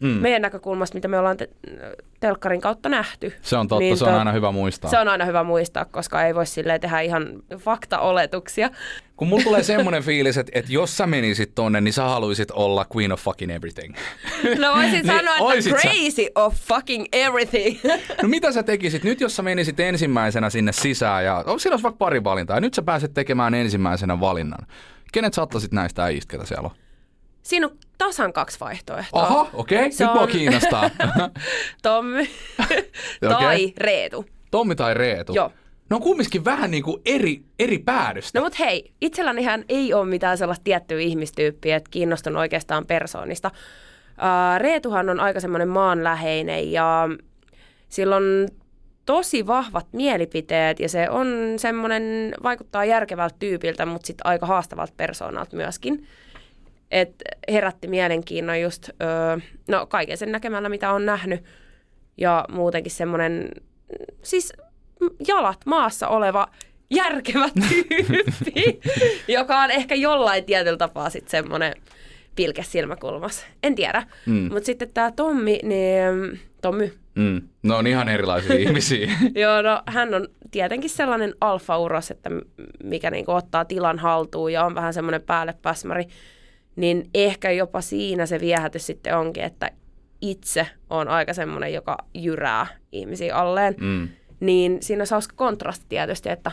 mm. 0.00 0.08
meidän 0.08 0.42
näkökulmasta, 0.42 0.94
mitä 0.94 1.08
me 1.08 1.18
ollaan 1.18 1.36
te- 1.36 1.48
telkkarin 2.20 2.60
kautta 2.60 2.88
nähty. 2.88 3.32
Se 3.42 3.56
on 3.56 3.68
totta, 3.68 3.96
se 3.96 4.04
on 4.04 4.14
tot- 4.14 4.18
aina 4.18 4.32
hyvä 4.32 4.50
muistaa. 4.52 4.90
Se 4.90 4.98
on 4.98 5.08
aina 5.08 5.24
hyvä 5.24 5.44
muistaa, 5.44 5.84
koska 5.84 6.24
ei 6.24 6.34
voi 6.34 6.46
silleen 6.46 6.80
tehdä 6.80 7.00
ihan 7.00 7.26
faktaoletuksia. 7.58 8.70
Kun 9.16 9.28
mulla 9.28 9.42
tulee 9.44 9.62
semmoinen 9.62 10.02
fiilis, 10.02 10.38
että, 10.38 10.52
että 10.54 10.72
jos 10.72 10.96
sä 10.96 11.06
menisit 11.06 11.54
tonne, 11.54 11.80
niin 11.80 11.92
sä 11.92 12.04
haluaisit 12.04 12.50
olla 12.50 12.86
queen 12.96 13.12
of 13.12 13.20
fucking 13.20 13.52
everything. 13.52 13.94
No 14.58 14.74
voisin 14.74 14.92
Niin, 15.00 15.06
sanoa, 15.06 15.34
että 15.34 15.44
oisit 15.44 15.72
sä? 15.72 15.88
crazy 15.88 16.26
of 16.34 16.54
fucking 16.54 17.04
everything. 17.12 17.78
No 18.22 18.28
mitä 18.28 18.52
sä 18.52 18.62
tekisit 18.62 19.04
nyt, 19.04 19.20
jos 19.20 19.36
sä 19.36 19.42
menisit 19.42 19.80
ensimmäisenä 19.80 20.50
sinne 20.50 20.72
sisään 20.72 21.24
ja 21.24 21.44
oh, 21.46 21.60
siinä 21.60 21.72
olisi 21.72 21.82
vaikka 21.82 21.98
pari 21.98 22.24
valintaa 22.24 22.56
ja 22.56 22.60
nyt 22.60 22.74
sä 22.74 22.82
pääset 22.82 23.14
tekemään 23.14 23.54
ensimmäisenä 23.54 24.20
valinnan. 24.20 24.66
Kenet 25.12 25.34
sä 25.34 25.42
ottaisit 25.42 25.72
näistä 25.72 26.04
äijistä, 26.04 26.30
ketä 26.30 26.46
siellä 26.46 26.66
on? 26.66 26.74
Siinä 27.42 27.66
on 27.66 27.76
tasan 27.98 28.32
kaksi 28.32 28.60
vaihtoehtoa. 28.60 29.22
Aha, 29.22 29.50
okei, 29.52 29.78
okay. 29.78 29.92
Se 29.92 30.04
nyt 30.04 30.12
mua 30.12 30.22
on- 30.22 30.28
kiinnostaa. 30.28 30.90
Tommi 31.82 32.30
tai 33.20 33.72
Reetu. 33.76 34.24
Tommi 34.50 34.74
tai 34.74 34.94
Reetu? 34.94 35.32
Joo. 35.34 35.52
Ne 35.90 35.96
on 35.96 36.02
kumminkin 36.02 36.44
vähän 36.44 36.70
niin 36.70 36.82
kuin 36.82 37.02
eri, 37.06 37.42
eri 37.58 37.78
päädystä. 37.78 38.38
No 38.38 38.44
mut 38.44 38.58
hei, 38.58 38.92
itsellänihän 39.00 39.64
ei 39.68 39.94
ole 39.94 40.06
mitään 40.06 40.38
sellaista 40.38 40.64
tiettyä 40.64 41.00
ihmistyyppiä, 41.00 41.76
että 41.76 41.90
kiinnostunut 41.90 42.40
oikeastaan 42.40 42.86
persoonista. 42.86 43.50
Uh, 43.50 44.58
Reetuhan 44.58 45.08
on 45.08 45.20
aika 45.20 45.40
semmoinen 45.40 45.68
maanläheinen 45.68 46.72
ja 46.72 47.08
sillä 47.88 48.16
on 48.16 48.48
tosi 49.06 49.46
vahvat 49.46 49.86
mielipiteet 49.92 50.80
ja 50.80 50.88
se 50.88 51.10
on 51.10 51.28
semmoinen, 51.56 52.34
vaikuttaa 52.42 52.84
järkevältä 52.84 53.36
tyypiltä, 53.38 53.86
mutta 53.86 54.06
sitten 54.06 54.26
aika 54.26 54.46
haastavalta 54.46 54.92
persoonalta 54.96 55.56
myöskin. 55.56 56.06
Et 56.90 57.14
herätti 57.50 57.88
mielenkiinnon 57.88 58.60
just, 58.60 58.88
öö, 58.88 59.38
no 59.68 59.86
kaiken 59.86 60.16
sen 60.16 60.32
näkemällä, 60.32 60.68
mitä 60.68 60.92
on 60.92 61.06
nähnyt. 61.06 61.44
Ja 62.16 62.44
muutenkin 62.48 62.92
semmoinen, 62.92 63.50
siis 64.22 64.52
jalat 65.28 65.66
maassa 65.66 66.08
oleva 66.08 66.48
järkevä 66.90 67.48
tyyppi, 67.68 68.80
joka 69.28 69.60
on 69.60 69.70
ehkä 69.70 69.94
jollain 69.94 70.44
tietyllä 70.44 70.76
tapaa 70.76 71.10
sitten 71.10 71.30
semmoinen 71.30 71.74
pilke 72.36 72.62
silmäkulmas. 72.62 73.46
En 73.62 73.74
tiedä. 73.74 74.06
Mm. 74.26 74.48
Mutta 74.52 74.66
sitten 74.66 74.90
tämä 74.94 75.12
Tommi, 75.12 75.60
niin 75.62 76.40
Tommy, 76.62 77.00
Mm. 77.14 77.42
Ne 77.62 77.74
on 77.74 77.86
ihan 77.86 78.08
erilaisia 78.08 78.58
ihmisiä. 78.68 79.10
Joo, 79.34 79.62
no 79.62 79.82
hän 79.86 80.14
on 80.14 80.28
tietenkin 80.50 80.90
sellainen 80.90 81.34
alfauros, 81.40 82.10
että 82.10 82.30
mikä 82.84 83.10
niinku 83.10 83.32
ottaa 83.32 83.64
tilan 83.64 83.98
haltuun 83.98 84.52
ja 84.52 84.64
on 84.64 84.74
vähän 84.74 84.94
semmoinen 84.94 85.22
päälle 85.22 85.54
päsmäri. 85.62 86.04
Niin 86.76 87.10
ehkä 87.14 87.50
jopa 87.50 87.80
siinä 87.80 88.26
se 88.26 88.40
viehätys 88.40 88.86
sitten 88.86 89.16
onkin, 89.16 89.42
että 89.42 89.70
itse 90.20 90.66
on 90.90 91.08
aika 91.08 91.34
semmoinen, 91.34 91.72
joka 91.72 91.96
jyrää 92.14 92.66
ihmisiä 92.92 93.36
alleen. 93.36 93.74
Mm. 93.80 94.08
Niin 94.40 94.78
siinä 94.80 95.00
olisi 95.00 95.14
hauska 95.14 95.36
kontrasti 95.36 95.86
tietysti, 95.88 96.28
että 96.28 96.52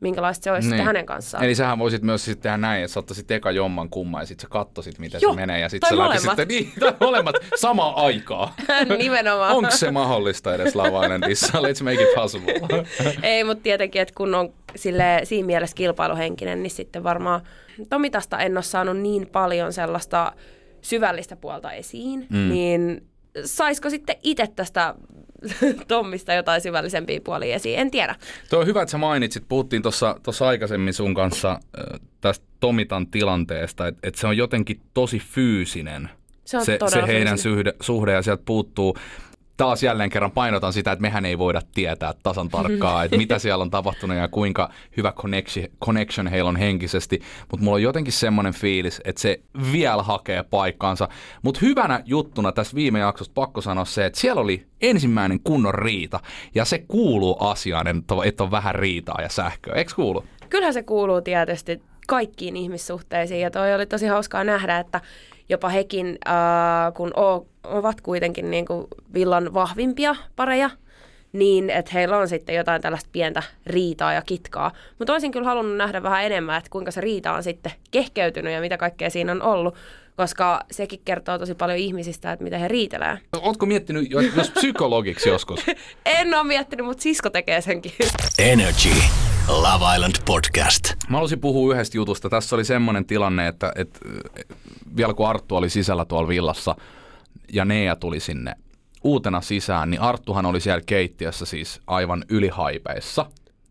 minkälaista 0.00 0.44
se 0.44 0.52
olisi 0.52 0.68
niin. 0.68 0.70
sitten 0.70 0.86
hänen 0.86 1.06
kanssaan. 1.06 1.44
Eli 1.44 1.54
sähän 1.54 1.78
voisit 1.78 2.02
myös 2.02 2.24
sitten 2.24 2.42
tehdä 2.42 2.56
näin, 2.56 2.84
että 2.84 2.92
sä 2.92 3.00
ottaisit 3.00 3.30
eka 3.30 3.50
jomman 3.50 3.90
kumman 3.90 4.22
ja 4.22 4.26
sitten 4.26 4.42
sä 4.42 4.48
kattoisit, 4.48 4.98
miten 4.98 5.20
Joo, 5.22 5.32
se 5.32 5.36
menee. 5.36 5.60
Ja 5.60 5.68
sitten 5.68 5.88
tai 5.88 5.96
sä 5.96 6.02
molemmat. 6.02 6.22
sitten, 6.22 6.48
niin, 6.48 6.72
tai 6.80 6.94
molemmat 7.00 7.34
samaan 7.56 7.94
aikaan. 7.96 8.52
Nimenomaan. 8.98 9.56
Onko 9.56 9.70
se 9.70 9.90
mahdollista 9.90 10.54
edes 10.54 10.74
Love 10.74 10.88
Islandissa? 11.04 11.58
Let's 11.58 11.84
make 11.84 12.02
it 12.02 12.14
possible. 12.14 12.54
Ei, 13.22 13.44
mutta 13.44 13.62
tietenkin, 13.62 14.02
että 14.02 14.14
kun 14.14 14.34
on 14.34 14.52
sille, 14.76 15.20
siinä 15.24 15.46
mielessä 15.46 15.76
kilpailuhenkinen, 15.76 16.62
niin 16.62 16.70
sitten 16.70 17.04
varmaan 17.04 17.40
Tomitasta 17.88 18.38
en 18.38 18.56
ole 18.56 18.62
saanut 18.62 18.96
niin 18.96 19.26
paljon 19.26 19.72
sellaista 19.72 20.32
syvällistä 20.82 21.36
puolta 21.36 21.72
esiin, 21.72 22.26
mm. 22.30 22.48
niin 22.48 23.06
saisiko 23.44 23.90
sitten 23.90 24.16
itse 24.22 24.46
tästä 24.56 24.94
Tommista 25.88 26.34
jotain 26.34 26.60
syvällisempiä 26.60 27.20
puolia 27.24 27.54
esiin? 27.54 27.78
En 27.78 27.90
tiedä. 27.90 28.14
Tuo 28.50 28.58
on 28.58 28.66
hyvä, 28.66 28.82
että 28.82 28.90
sä 28.90 28.98
mainitsit. 28.98 29.44
Puhuttiin 29.48 29.82
tuossa 29.82 30.46
aikaisemmin 30.46 30.94
sun 30.94 31.14
kanssa 31.14 31.60
tästä 32.20 32.46
Tomitan 32.60 33.06
tilanteesta, 33.06 33.86
että 33.86 34.08
et 34.08 34.14
se 34.14 34.26
on 34.26 34.36
jotenkin 34.36 34.80
tosi 34.94 35.18
fyysinen. 35.18 36.10
Se 36.44 36.56
on 36.56 36.64
se, 36.64 36.78
se 36.88 37.06
heidän 37.06 37.34
fyysinen. 37.34 37.38
suhde, 37.38 37.74
suhde 37.80 38.12
ja 38.12 38.22
sieltä 38.22 38.42
puuttuu 38.46 38.96
taas 39.58 39.82
jälleen 39.82 40.10
kerran 40.10 40.30
painotan 40.30 40.72
sitä, 40.72 40.92
että 40.92 41.02
mehän 41.02 41.24
ei 41.24 41.38
voida 41.38 41.60
tietää 41.74 42.14
tasan 42.22 42.48
tarkkaan, 42.48 43.04
että 43.04 43.16
mitä 43.16 43.38
siellä 43.48 43.62
on 43.62 43.70
tapahtunut 43.70 44.16
ja 44.16 44.28
kuinka 44.28 44.70
hyvä 44.96 45.12
connection, 45.84 46.26
heillä 46.26 46.48
on 46.48 46.56
henkisesti. 46.56 47.20
Mutta 47.50 47.64
mulla 47.64 47.74
on 47.74 47.82
jotenkin 47.82 48.12
semmoinen 48.12 48.54
fiilis, 48.54 49.00
että 49.04 49.20
se 49.20 49.40
vielä 49.72 50.02
hakee 50.02 50.42
paikkaansa. 50.42 51.08
Mutta 51.42 51.60
hyvänä 51.62 52.02
juttuna 52.04 52.52
tässä 52.52 52.74
viime 52.74 52.98
jaksossa 52.98 53.32
pakko 53.34 53.60
sanoa 53.60 53.84
se, 53.84 54.06
että 54.06 54.20
siellä 54.20 54.40
oli 54.40 54.66
ensimmäinen 54.80 55.40
kunnon 55.44 55.74
riita. 55.74 56.20
Ja 56.54 56.64
se 56.64 56.78
kuuluu 56.78 57.36
asiaan, 57.40 57.86
että 58.24 58.44
on 58.44 58.50
vähän 58.50 58.74
riitaa 58.74 59.22
ja 59.22 59.28
sähköä. 59.28 59.74
Eikö 59.74 59.92
kuulu? 59.96 60.24
Kyllähän 60.50 60.74
se 60.74 60.82
kuuluu 60.82 61.20
tietysti 61.20 61.82
kaikkiin 62.08 62.56
ihmissuhteisiin 62.56 63.40
ja 63.40 63.50
toi 63.50 63.74
oli 63.74 63.86
tosi 63.86 64.06
hauskaa 64.06 64.44
nähdä, 64.44 64.78
että 64.78 65.00
jopa 65.48 65.68
hekin, 65.68 66.18
äh, 66.28 66.94
kun 66.94 67.12
o, 67.16 67.46
ovat 67.68 68.00
kuitenkin 68.00 68.50
niin 68.50 68.66
kuin 68.66 68.86
villan 69.14 69.54
vahvimpia 69.54 70.16
pareja, 70.36 70.70
niin 71.32 71.70
että 71.70 71.90
heillä 71.94 72.16
on 72.18 72.28
sitten 72.28 72.54
jotain 72.54 72.82
tällaista 72.82 73.10
pientä 73.12 73.42
riitaa 73.66 74.12
ja 74.12 74.22
kitkaa. 74.22 74.72
Mutta 74.98 75.12
olisin 75.12 75.32
kyllä 75.32 75.46
halunnut 75.46 75.76
nähdä 75.76 76.02
vähän 76.02 76.24
enemmän, 76.24 76.58
että 76.58 76.70
kuinka 76.70 76.90
se 76.90 77.00
riita 77.00 77.32
on 77.32 77.42
sitten 77.42 77.72
kehkeytynyt 77.90 78.52
ja 78.52 78.60
mitä 78.60 78.76
kaikkea 78.76 79.10
siinä 79.10 79.32
on 79.32 79.42
ollut, 79.42 79.74
koska 80.16 80.60
sekin 80.70 81.00
kertoo 81.04 81.38
tosi 81.38 81.54
paljon 81.54 81.78
ihmisistä, 81.78 82.32
että 82.32 82.42
miten 82.44 82.60
he 82.60 82.68
riitelee. 82.68 83.18
Ootko 83.42 83.66
miettinyt 83.66 84.10
jo- 84.10 84.20
jos 84.20 84.50
psykologiksi 84.50 85.28
joskus? 85.28 85.60
En 86.20 86.34
ole 86.34 86.44
miettinyt, 86.44 86.86
mutta 86.86 87.02
sisko 87.02 87.30
tekee 87.30 87.60
senkin. 87.60 87.92
Energy. 88.38 88.88
Love 89.48 89.94
Island 89.94 90.14
Podcast. 90.24 90.84
Mä 91.08 91.16
haluaisin 91.16 91.40
puhua 91.40 91.74
yhdestä 91.74 91.96
jutusta. 91.96 92.28
Tässä 92.28 92.56
oli 92.56 92.64
semmoinen 92.64 93.04
tilanne, 93.04 93.48
että, 93.48 93.72
että 93.76 94.00
vielä 94.96 95.14
kun 95.14 95.28
Arttu 95.28 95.56
oli 95.56 95.70
sisällä 95.70 96.04
tuolla 96.04 96.28
villassa 96.28 96.74
ja 97.52 97.64
Nea 97.64 97.96
tuli 97.96 98.20
sinne 98.20 98.54
uutena 99.04 99.40
sisään, 99.40 99.90
niin 99.90 100.00
Arttuhan 100.00 100.46
oli 100.46 100.60
siellä 100.60 100.82
keittiössä 100.86 101.46
siis 101.46 101.80
aivan 101.86 102.24
ylihaipeissa. 102.28 103.26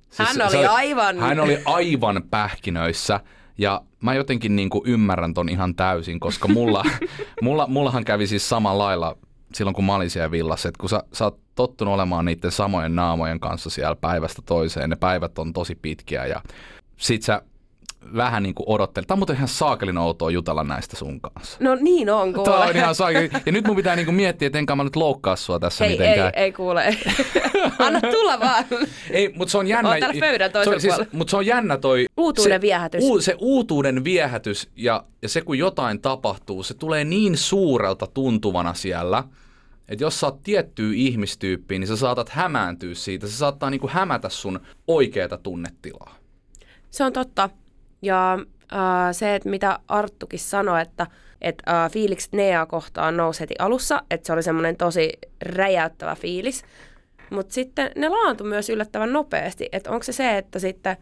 Siis 0.09 0.29
Hän 0.29 0.47
oli 0.47 0.65
aivan- 0.65 1.19
Hän 1.19 1.39
oli 1.39 1.59
aivan 1.65 2.23
pähkinöissä. 2.29 3.19
Ja 3.57 3.81
mä 4.03 4.13
jotenkin 4.13 4.55
niin 4.55 4.69
kuin 4.69 4.81
ymmärrän 4.89 5.33
ton 5.33 5.49
ihan 5.49 5.75
täysin, 5.75 6.19
koska 6.19 6.47
mulla, 6.47 6.83
mulla, 7.41 7.67
mullahan 7.67 8.03
kävi 8.05 8.27
siis 8.27 8.49
samalla 8.49 8.83
lailla 8.83 9.17
silloin, 9.53 9.75
kun 9.75 9.85
mä 9.85 9.95
olin 9.95 10.09
siellä 10.09 10.31
villassa, 10.31 10.69
että 10.69 10.79
kun 10.79 10.89
sä, 10.89 11.03
sä 11.13 11.23
oot 11.23 11.39
tottunut 11.55 11.93
olemaan 11.93 12.25
niiden 12.25 12.51
samojen 12.51 12.95
naamojen 12.95 13.39
kanssa 13.39 13.69
siellä 13.69 13.95
päivästä 13.95 14.41
toiseen, 14.45 14.89
ne 14.89 14.95
päivät 14.95 15.39
on 15.39 15.53
tosi 15.53 15.75
pitkiä 15.75 16.25
ja 16.25 16.41
sit 16.97 17.21
sä 17.21 17.41
vähän 18.15 18.43
niin 18.43 18.55
kuin 18.55 18.69
odottelet. 18.69 19.07
Tämä 19.07 19.15
on 19.15 19.19
muuten 19.19 19.35
ihan 19.35 19.47
saakelin 19.47 19.97
outoa 19.97 20.31
jutella 20.31 20.63
näistä 20.63 20.95
sun 20.95 21.21
kanssa. 21.21 21.57
No 21.61 21.75
niin 21.75 22.09
on, 22.09 22.33
kuule. 22.33 22.49
Tämä 22.49 22.63
on 22.63 22.75
ihan 22.75 22.95
saakeli. 22.95 23.29
Ja 23.45 23.51
nyt 23.51 23.67
mun 23.67 23.75
pitää 23.75 23.95
niin 23.95 24.05
kuin 24.05 24.15
miettiä, 24.15 24.45
että 24.45 24.59
enkä 24.59 24.75
mä 24.75 24.83
nyt 24.83 24.95
loukkaa 24.95 25.35
sua 25.35 25.59
tässä 25.59 25.85
Ei, 25.85 25.91
ei, 25.91 25.97
mitenkään. 25.97 26.31
ei 26.35 26.51
kuule. 26.51 26.83
Anna 27.79 28.01
tulla 28.01 28.39
vaan. 28.39 28.65
Ei, 29.11 29.33
mutta 29.35 29.51
se 29.51 29.57
on 29.57 29.67
jännä. 29.67 29.89
Oon 29.89 29.99
täällä 29.99 30.19
pöydän 30.19 30.51
toisella 30.51 30.79
se, 30.79 30.87
on 30.87 30.93
puolella. 30.93 31.17
mutta 31.17 31.31
se 31.31 31.37
on 31.37 31.45
jännä 31.45 31.77
toi... 31.77 32.05
Uutuuden 32.17 32.53
se, 32.53 32.61
viehätys. 32.61 33.03
Uu, 33.03 33.21
se 33.21 33.35
uutuuden 33.39 34.03
viehätys 34.03 34.69
ja, 34.75 35.03
ja 35.21 35.29
se 35.29 35.41
kun 35.41 35.57
jotain 35.57 36.01
tapahtuu, 36.01 36.63
se 36.63 36.73
tulee 36.73 37.03
niin 37.03 37.37
suurelta 37.37 38.07
tuntuvana 38.07 38.73
siellä, 38.73 39.23
että 39.87 40.03
jos 40.03 40.19
sä 40.19 40.27
oot 40.27 40.43
tiettyä 40.43 40.91
ihmistyyppiä, 40.95 41.79
niin 41.79 41.87
sä 41.87 41.95
saatat 41.95 42.29
hämääntyä 42.29 42.93
siitä. 42.93 43.27
Se 43.27 43.37
saattaa 43.37 43.69
niinku 43.69 43.89
hämätä 43.91 44.29
sun 44.29 44.59
oikeata 44.87 45.37
tunnetilaa. 45.37 46.15
Se 46.91 47.03
on 47.03 47.13
totta. 47.13 47.49
Ja 48.01 48.33
äh, 48.73 48.79
se, 49.11 49.35
että 49.35 49.49
mitä 49.49 49.79
Arttukin 49.87 50.39
sanoi, 50.39 50.81
että 50.81 51.07
et, 51.41 51.63
äh, 51.69 51.91
fiilikset 51.91 52.33
Nea 52.33 52.65
kohtaan 52.65 53.17
nousi 53.17 53.39
heti 53.39 53.55
alussa, 53.59 54.03
että 54.11 54.27
se 54.27 54.33
oli 54.33 54.43
semmoinen 54.43 54.77
tosi 54.77 55.13
räjäyttävä 55.41 56.15
fiilis. 56.15 56.63
Mutta 57.29 57.53
sitten 57.53 57.91
ne 57.95 58.09
laantui 58.09 58.47
myös 58.47 58.69
yllättävän 58.69 59.13
nopeasti. 59.13 59.69
Että 59.71 59.91
onko 59.91 60.03
se 60.03 60.11
se, 60.11 60.37
että 60.37 60.59
sitten 60.59 60.97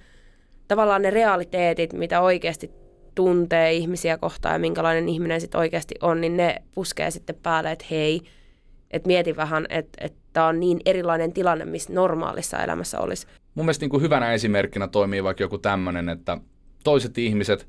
tavallaan 0.67 1.01
ne 1.01 1.09
realiteetit, 1.09 1.93
mitä 1.93 2.21
oikeasti 2.21 2.71
tuntee 3.15 3.73
ihmisiä 3.73 4.17
kohtaan 4.17 4.55
ja 4.55 4.59
minkälainen 4.59 5.09
ihminen 5.09 5.41
sitten 5.41 5.59
oikeasti 5.59 5.95
on, 6.01 6.21
niin 6.21 6.37
ne 6.37 6.55
puskee 6.75 7.11
sitten 7.11 7.35
päälle, 7.43 7.71
että 7.71 7.85
hei, 7.91 8.21
että 8.91 9.07
mieti 9.07 9.35
vähän, 9.35 9.65
että 9.69 10.05
että 10.05 10.19
tämä 10.33 10.47
on 10.47 10.59
niin 10.59 10.79
erilainen 10.85 11.33
tilanne, 11.33 11.65
missä 11.65 11.93
normaalissa 11.93 12.63
elämässä 12.63 12.99
olisi. 12.99 13.27
Mun 13.55 13.65
mielestä 13.65 13.83
niin 13.83 13.89
kuin 13.89 14.03
hyvänä 14.03 14.33
esimerkkinä 14.33 14.87
toimii 14.87 15.23
vaikka 15.23 15.43
joku 15.43 15.57
tämmöinen, 15.57 16.09
että 16.09 16.37
toiset 16.85 17.17
ihmiset 17.17 17.67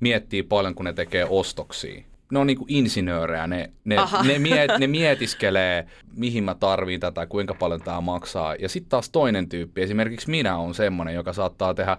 miettii 0.00 0.42
paljon, 0.42 0.74
kun 0.74 0.84
ne 0.84 0.92
tekee 0.92 1.26
ostoksia. 1.28 2.02
Ne 2.32 2.38
on 2.38 2.46
niinku 2.46 2.64
insinöörejä, 2.68 3.46
ne, 3.46 3.70
ne, 3.84 3.96
ne, 4.26 4.38
miet, 4.38 4.70
ne 4.78 4.86
mietiskelee, 4.86 5.86
mihin 6.16 6.44
mä 6.44 6.54
tarviin 6.54 7.00
tätä, 7.00 7.26
kuinka 7.26 7.54
paljon 7.54 7.80
tämä 7.80 8.00
maksaa. 8.00 8.54
Ja 8.54 8.68
sitten 8.68 8.90
taas 8.90 9.10
toinen 9.10 9.48
tyyppi, 9.48 9.82
esimerkiksi 9.82 10.30
minä 10.30 10.56
on 10.56 10.74
semmoinen, 10.74 11.14
joka 11.14 11.32
saattaa 11.32 11.74
tehdä 11.74 11.96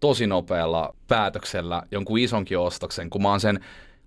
tosi 0.00 0.26
nopealla 0.26 0.94
päätöksellä 1.08 1.82
jonkun 1.90 2.18
isonkin 2.18 2.58
ostoksen, 2.58 3.10
kun 3.10 3.22
mä 3.22 3.30
oon 3.30 3.40
sen 3.40 3.60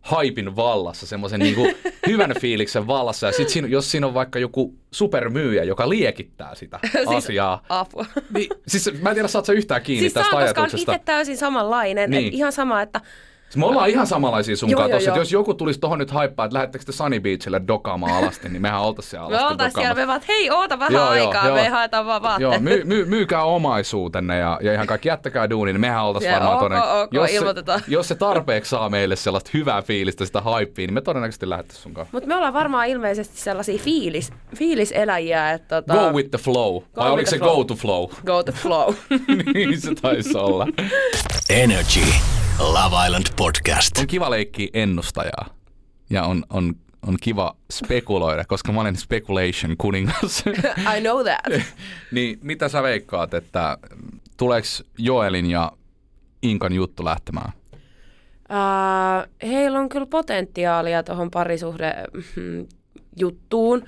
haipin 0.07 0.55
vallassa, 0.55 1.07
semmoisen 1.07 1.39
niin 1.39 1.75
hyvän 2.07 2.33
fiiliksen 2.41 2.87
vallassa. 2.87 3.25
Ja 3.27 3.31
sitten 3.31 3.53
siinä, 3.53 3.67
jos 3.67 3.91
siinä 3.91 4.07
on 4.07 4.13
vaikka 4.13 4.39
joku 4.39 4.75
supermyyjä, 4.91 5.63
joka 5.63 5.89
liekittää 5.89 6.55
sitä 6.55 6.79
siis 6.91 7.07
asiaa. 7.07 7.63
Apua. 7.69 8.05
Niin, 8.33 8.49
siis 8.67 9.01
mä 9.01 9.09
en 9.09 9.15
tiedä, 9.15 9.27
saat 9.27 9.45
sä 9.45 9.53
yhtään 9.53 9.81
kiinni 9.81 10.01
siis 10.01 10.13
tästä 10.13 10.29
saan, 10.29 10.43
ajatuksesta. 10.43 10.77
koska 10.77 10.91
on 10.91 10.95
itse 10.95 11.05
täysin 11.05 11.37
samanlainen. 11.37 12.09
Niin. 12.09 12.33
Ihan 12.33 12.51
sama, 12.51 12.81
että 12.81 13.01
Siis 13.01 13.07
me 13.55 13.65
ollaan 13.65 13.89
ihan 13.89 14.07
samanlaisia 14.07 14.55
sun 14.57 14.69
Joo, 14.69 14.81
kanssa 14.81 14.97
joo, 14.97 15.15
joo. 15.15 15.17
jos 15.17 15.31
joku 15.31 15.53
tulisi 15.53 15.79
tohon 15.79 15.99
nyt 15.99 16.11
haippaa, 16.11 16.45
että 16.45 16.53
lähettekö 16.53 16.85
te 16.85 16.91
Sunny 16.91 17.19
Beachille 17.19 17.61
dokaamaan 17.67 18.13
alasti, 18.23 18.49
niin 18.49 18.61
mehän 18.61 18.81
oltais 18.81 19.09
siellä 19.09 19.29
me 19.29 19.35
alasti 19.35 19.51
oltaisiin 19.53 19.81
siellä, 19.81 19.95
me 19.95 20.07
vaan, 20.07 20.17
että 20.17 20.33
hei, 20.33 20.49
oota 20.51 20.79
vähän 20.79 20.93
Joo, 20.93 21.13
joo, 21.15 21.27
aikaa, 21.27 21.47
joo. 21.47 21.55
me 21.55 21.69
haetaan 21.69 22.05
vaan 22.05 22.21
vaatteet. 22.21 22.51
Joo, 22.51 22.59
my, 22.59 22.81
my, 22.85 23.05
myykää 23.05 23.43
omaisuutenne 23.43 24.37
ja, 24.37 24.59
ja 24.61 24.73
ihan 24.73 24.87
kaikki 24.87 25.07
jättäkää 25.07 25.49
duuni, 25.49 25.73
niin 25.73 25.81
mehän 25.81 26.03
oltaisiin 26.05 26.33
varmaan 26.33 26.53
ok, 26.55 26.59
todennäköisesti. 26.61 27.03
ok, 27.03 27.13
jos, 27.13 27.29
se, 27.29 27.35
ilmoitetaan. 27.35 27.81
jos 27.87 28.07
se 28.07 28.15
tarpeeksi 28.15 28.69
saa 28.69 28.89
meille 28.89 29.15
sellaista 29.15 29.51
hyvää 29.53 29.81
fiilistä, 29.81 30.25
sitä 30.25 30.41
haippia, 30.41 30.87
niin 30.87 30.93
me 30.93 31.01
todennäköisesti 31.01 31.49
lähettäisiin 31.49 31.83
sun 31.83 31.93
kanssa. 31.93 32.09
Mutta 32.11 32.27
me 32.27 32.35
ollaan 32.35 32.53
varmaan 32.53 32.87
ilmeisesti 32.87 33.37
sellaisia 33.37 33.77
fiilis, 33.77 34.31
fiiliseläjiä, 34.55 35.51
että 35.51 35.81
tota, 35.81 35.93
Go 35.93 36.11
with 36.11 36.29
the 36.29 36.37
flow. 36.37 36.73
Vai 36.73 37.05
with 37.05 37.13
oliko 37.13 37.29
se 37.29 37.37
flow. 37.37 37.55
go 37.55 37.63
to 37.63 37.75
flow? 37.75 38.09
go 38.25 38.43
to 38.43 38.51
flow. 38.51 38.93
niin 39.53 39.81
se 39.81 39.95
taisi 40.01 40.37
olla. 40.37 40.67
Energy. 41.49 42.01
Love 42.59 43.05
Island 43.05 43.25
Podcast. 43.35 43.97
On 43.99 44.07
kiva 44.07 44.29
leikkiä 44.29 44.67
ennustajaa. 44.73 45.45
Ja 46.09 46.23
on, 46.23 46.43
on, 46.49 46.73
on 47.07 47.17
kiva 47.21 47.55
spekuloida, 47.71 48.45
koska 48.45 48.71
mä 48.71 48.81
olen 48.81 48.95
speculation 48.95 49.77
kuningas. 49.77 50.43
I 50.97 51.01
know 51.01 51.23
that. 51.23 51.61
niin 52.11 52.39
mitä 52.41 52.69
sä 52.69 52.83
veikkaat, 52.83 53.33
että 53.33 53.77
tuleeko 54.37 54.67
Joelin 54.97 55.45
ja 55.51 55.71
Inkan 56.41 56.73
juttu 56.73 57.05
lähtemään? 57.05 57.51
Uh, 58.49 59.49
heillä 59.49 59.79
on 59.79 59.89
kyllä 59.89 60.05
potentiaalia 60.05 61.03
tuohon 61.03 61.31
parisuhde 61.31 61.93
mm, 62.35 62.67
juttuun. 63.19 63.83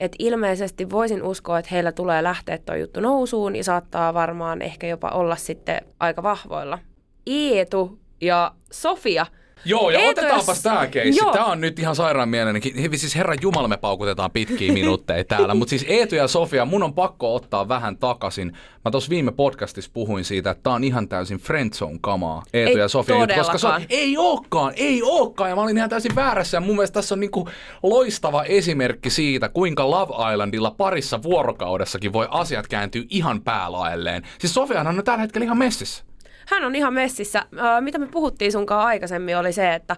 Et 0.00 0.12
ilmeisesti 0.18 0.90
voisin 0.90 1.22
uskoa, 1.22 1.58
että 1.58 1.68
heillä 1.72 1.92
tulee 1.92 2.22
lähteä 2.22 2.58
tuo 2.58 2.74
juttu 2.74 3.00
nousuun 3.00 3.56
ja 3.56 3.64
saattaa 3.64 4.14
varmaan 4.14 4.62
ehkä 4.62 4.86
jopa 4.86 5.08
olla 5.08 5.36
sitten 5.36 5.80
aika 6.00 6.22
vahvoilla. 6.22 6.78
Eetu 7.26 7.98
ja 8.20 8.52
Sofia. 8.72 9.26
Joo, 9.64 9.90
ja 9.90 9.98
Eetu 9.98 10.20
otetaanpas 10.20 10.64
ja- 10.64 10.72
tää 10.72 10.86
keissi. 10.86 11.20
Joo. 11.24 11.32
Tää 11.32 11.44
on 11.44 11.60
nyt 11.60 11.78
ihan 11.78 11.96
sairaan 11.96 12.28
mielenkiin. 12.28 12.76
Hevi, 12.78 12.98
siis 12.98 13.14
herran 13.16 13.38
jumala 13.42 13.68
me 13.68 13.76
paukutetaan 13.76 14.30
pitkiä 14.30 14.72
minuutteja 14.72 15.24
täällä. 15.24 15.54
Mutta 15.54 15.70
siis 15.70 15.84
Eetu 15.88 16.14
ja 16.14 16.28
Sofia, 16.28 16.64
mun 16.64 16.82
on 16.82 16.94
pakko 16.94 17.34
ottaa 17.34 17.68
vähän 17.68 17.96
takaisin. 17.98 18.52
Mä 18.84 18.90
tuossa 18.90 19.10
viime 19.10 19.32
podcastissa 19.32 19.90
puhuin 19.94 20.24
siitä, 20.24 20.50
että 20.50 20.62
tää 20.62 20.72
on 20.72 20.84
ihan 20.84 21.08
täysin 21.08 21.38
friendzone 21.38 21.98
kamaa. 22.00 22.42
Eetu 22.52 22.70
Ei 22.72 22.78
ja 22.78 22.88
Sofia. 22.88 23.18
juttu, 23.18 23.34
Koska 23.34 23.58
se 23.58 23.66
on, 23.66 23.82
ei 23.90 24.16
ookaan, 24.18 24.72
ei 24.76 25.02
ookaan. 25.04 25.50
Ja 25.50 25.56
mä 25.56 25.62
olin 25.62 25.76
ihan 25.76 25.90
täysin 25.90 26.14
väärässä. 26.14 26.56
Ja 26.56 26.60
mun 26.60 26.76
mielestä 26.76 26.94
tässä 26.94 27.14
on 27.14 27.20
niinku 27.20 27.48
loistava 27.82 28.44
esimerkki 28.44 29.10
siitä, 29.10 29.48
kuinka 29.48 29.90
Love 29.90 30.32
Islandilla 30.32 30.70
parissa 30.70 31.22
vuorokaudessakin 31.22 32.12
voi 32.12 32.28
asiat 32.30 32.68
kääntyä 32.68 33.02
ihan 33.08 33.42
päälaelleen. 33.42 34.22
Siis 34.38 34.54
Sofiahan 34.54 34.98
on 34.98 35.04
tällä 35.04 35.20
hetkellä 35.20 35.44
ihan 35.44 35.58
messissä. 35.58 36.04
Hän 36.50 36.64
on 36.64 36.74
ihan 36.74 36.94
messissä. 36.94 37.38
Äh, 37.38 37.82
mitä 37.82 37.98
me 37.98 38.06
puhuttiin 38.06 38.52
sunkaan 38.52 38.86
aikaisemmin 38.86 39.36
oli 39.36 39.52
se, 39.52 39.74
että 39.74 39.96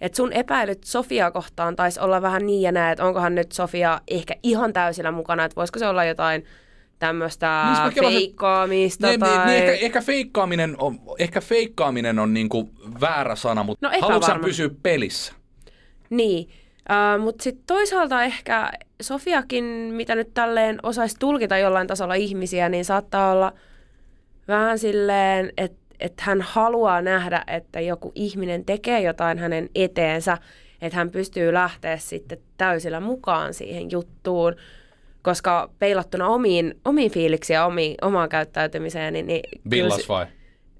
et 0.00 0.14
sun 0.14 0.32
epäilyt 0.32 0.84
Sofia 0.84 1.30
kohtaan 1.30 1.76
taisi 1.76 2.00
olla 2.00 2.22
vähän 2.22 2.46
niin 2.46 2.62
ja 2.62 2.72
näin, 2.72 2.92
että 2.92 3.04
onkohan 3.04 3.34
nyt 3.34 3.52
Sofia 3.52 4.00
ehkä 4.08 4.34
ihan 4.42 4.72
täysillä 4.72 5.10
mukana, 5.10 5.44
että 5.44 5.56
voisiko 5.56 5.78
se 5.78 5.86
olla 5.88 6.04
jotain 6.04 6.44
tämmöistä 6.98 7.64
Niin, 7.84 7.92
kelasin- 7.94 8.18
feikkaamista 8.18 9.06
Niin, 9.06 9.20
tai... 9.20 9.28
niin, 9.36 9.46
niin 9.46 9.56
ehkä, 9.64 9.84
ehkä, 9.86 10.00
feikkaaminen 10.00 10.74
on, 10.78 10.98
ehkä 11.18 11.40
feikkaaminen 11.40 12.18
on 12.18 12.34
niinku 12.34 12.70
väärä 13.00 13.36
sana, 13.36 13.62
mutta 13.62 13.88
No, 13.88 13.98
haluatko 14.00 14.38
pysyä 14.44 14.70
pelissä? 14.82 15.32
Niin, 16.10 16.48
uh, 16.90 17.22
mutta 17.24 17.42
sitten 17.42 17.64
toisaalta 17.66 18.22
ehkä 18.22 18.70
Sofiakin, 19.02 19.64
mitä 19.64 20.14
nyt 20.14 20.34
tälleen 20.34 20.78
osaisi 20.82 21.16
tulkita 21.18 21.58
jollain 21.58 21.86
tasolla 21.86 22.14
ihmisiä, 22.14 22.68
niin 22.68 22.84
saattaa 22.84 23.32
olla 23.32 23.52
vähän 24.48 24.78
silleen, 24.78 25.52
että 25.56 25.79
että 26.00 26.22
hän 26.26 26.40
haluaa 26.40 27.02
nähdä, 27.02 27.44
että 27.46 27.80
joku 27.80 28.12
ihminen 28.14 28.64
tekee 28.64 29.00
jotain 29.00 29.38
hänen 29.38 29.68
eteensä, 29.74 30.38
että 30.82 30.96
hän 30.96 31.10
pystyy 31.10 31.52
lähteä 31.52 31.96
sitten 31.96 32.38
täysillä 32.56 33.00
mukaan 33.00 33.54
siihen 33.54 33.90
juttuun, 33.90 34.56
koska 35.22 35.70
peilattuna 35.78 36.28
omiin, 36.28 36.74
omiin 36.84 37.10
fiiliksiin 37.10 37.54
ja 37.54 37.66
omiin, 37.66 37.94
omaan 38.02 38.28
käyttäytymiseen, 38.28 39.12
niin, 39.12 39.26
niin 39.26 39.42
Villas 39.70 40.08
vai? 40.08 40.26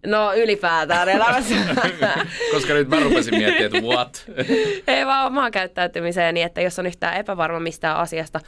No 0.07 0.35
ylipäätään 0.35 1.09
elämässä. 1.09 1.55
Koska 2.53 2.75
nyt 2.75 2.89
mä 2.89 3.01
rupesin 3.01 3.35
miettimään, 3.35 3.77
että 3.77 3.89
what? 3.89 4.25
Ei 4.87 5.07
vaan 5.07 5.27
omaa 5.27 5.51
käyttäytymiseen, 5.51 6.35
niin 6.35 6.47
että 6.47 6.61
jos 6.61 6.79
on 6.79 6.87
yhtään 6.87 7.17
epävarma 7.17 7.61
mistään 7.61 7.97
asiasta 7.97 8.41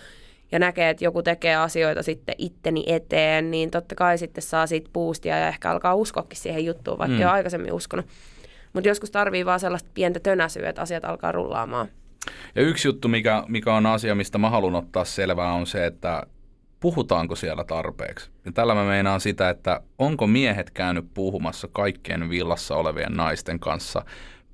ja 0.53 0.59
näkee, 0.59 0.91
että 0.91 1.05
joku 1.05 1.23
tekee 1.23 1.57
asioita 1.57 2.03
sitten 2.03 2.35
itteni 2.39 2.85
eteen, 2.87 3.51
niin 3.51 3.71
totta 3.71 3.95
kai 3.95 4.19
sitten 4.19 4.43
saa 4.43 4.67
siitä 4.67 4.91
boostia 4.93 5.39
ja 5.39 5.49
ehkä 5.49 5.71
alkaa 5.71 5.95
uskoakin 5.95 6.39
siihen 6.39 6.65
juttuun, 6.65 6.99
vaikka 6.99 7.15
mm. 7.15 7.21
ei 7.21 7.25
ole 7.25 7.33
aikaisemmin 7.33 7.73
uskonut. 7.73 8.07
Mutta 8.73 8.89
joskus 8.89 9.11
tarvii 9.11 9.47
vaan 9.47 9.61
sellaista 9.61 9.91
pientä 9.95 10.21
tönäsyä, 10.21 10.69
että 10.69 10.83
asiat 10.83 11.05
alkaa 11.05 11.33
rullaamaan. 11.33 11.89
Ja 12.55 12.63
yksi 12.63 12.89
juttu, 12.89 13.09
mikä, 13.09 13.45
mikä 13.49 13.75
on 13.75 13.87
asia, 13.87 14.15
mistä 14.15 14.39
mä 14.39 14.51
haluan 14.51 14.75
ottaa 14.75 15.05
selvää, 15.05 15.53
on 15.53 15.67
se, 15.67 15.87
että 15.87 16.23
puhutaanko 16.81 17.37
siellä 17.37 17.65
tarpeeksi. 17.65 18.31
Ja 18.45 18.53
tällä 18.53 18.75
mä 18.75 18.85
meinaan 18.85 19.21
sitä, 19.21 19.51
että 19.51 19.81
onko 19.99 20.27
miehet 20.27 20.71
käynyt 20.71 21.05
puhumassa 21.15 21.69
kaikkien 21.73 22.31
villassa 22.31 22.77
olevien 22.77 23.13
naisten 23.13 23.61
kanssa 23.61 24.05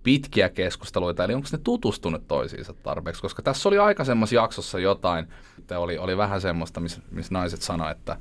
pitkiä 0.02 0.48
keskusteluita, 0.48 1.24
eli 1.24 1.34
onko 1.34 1.48
ne 1.52 1.58
tutustunut 1.64 2.28
toisiinsa 2.28 2.72
tarpeeksi, 2.72 3.22
koska 3.22 3.42
tässä 3.42 3.68
oli 3.68 3.78
aikaisemmassa 3.78 4.34
jaksossa 4.34 4.78
jotain, 4.78 5.26
että 5.58 5.78
oli, 5.78 5.98
oli 5.98 6.16
vähän 6.16 6.40
semmoista, 6.40 6.80
missä, 6.80 7.02
missä 7.11 7.34
naiset 7.34 7.62
sanoivat, 7.62 7.98
että 7.98 8.16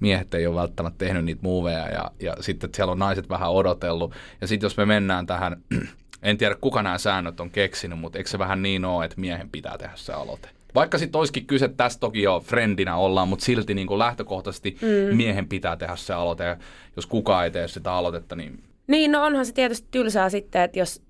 miehet 0.00 0.34
ei 0.34 0.46
ole 0.46 0.60
välttämättä 0.60 0.98
tehnyt 0.98 1.24
niitä 1.24 1.42
moveja 1.42 1.88
ja, 1.88 2.10
ja 2.20 2.36
sitten 2.40 2.68
että 2.68 2.76
siellä 2.76 2.92
on 2.92 2.98
naiset 2.98 3.28
vähän 3.28 3.50
odotellut. 3.50 4.12
Ja 4.40 4.46
sitten 4.46 4.64
jos 4.66 4.76
me 4.76 4.86
mennään 4.86 5.26
tähän, 5.26 5.62
en 6.22 6.38
tiedä 6.38 6.56
kuka 6.60 6.82
nämä 6.82 6.98
säännöt 6.98 7.40
on 7.40 7.50
keksinyt, 7.50 7.98
mutta 7.98 8.18
eikö 8.18 8.30
se 8.30 8.38
vähän 8.38 8.62
niin 8.62 8.84
ole, 8.84 9.04
että 9.04 9.20
miehen 9.20 9.50
pitää 9.50 9.78
tehdä 9.78 9.92
se 9.96 10.12
aloite? 10.12 10.48
Vaikka 10.74 10.98
sitten 10.98 11.18
olisikin 11.18 11.46
kyse, 11.46 11.68
tästä 11.68 12.00
toki 12.00 12.22
jo 12.22 12.40
friendinä 12.46 12.96
ollaan, 12.96 13.28
mutta 13.28 13.44
silti 13.44 13.74
niin 13.74 13.86
kuin 13.86 13.98
lähtökohtaisesti 13.98 14.78
mm. 14.80 15.16
miehen 15.16 15.48
pitää 15.48 15.76
tehdä 15.76 15.96
se 15.96 16.14
aloite. 16.14 16.44
Ja 16.44 16.56
jos 16.96 17.06
kukaan 17.06 17.44
ei 17.44 17.50
tee 17.50 17.68
sitä 17.68 17.92
aloitetta, 17.92 18.36
niin 18.36 18.62
Niin, 18.86 19.12
no 19.12 19.24
onhan 19.24 19.46
se 19.46 19.52
tietysti 19.52 19.88
tylsää 19.90 20.30
sitten, 20.30 20.62
että 20.62 20.78
jos 20.78 21.02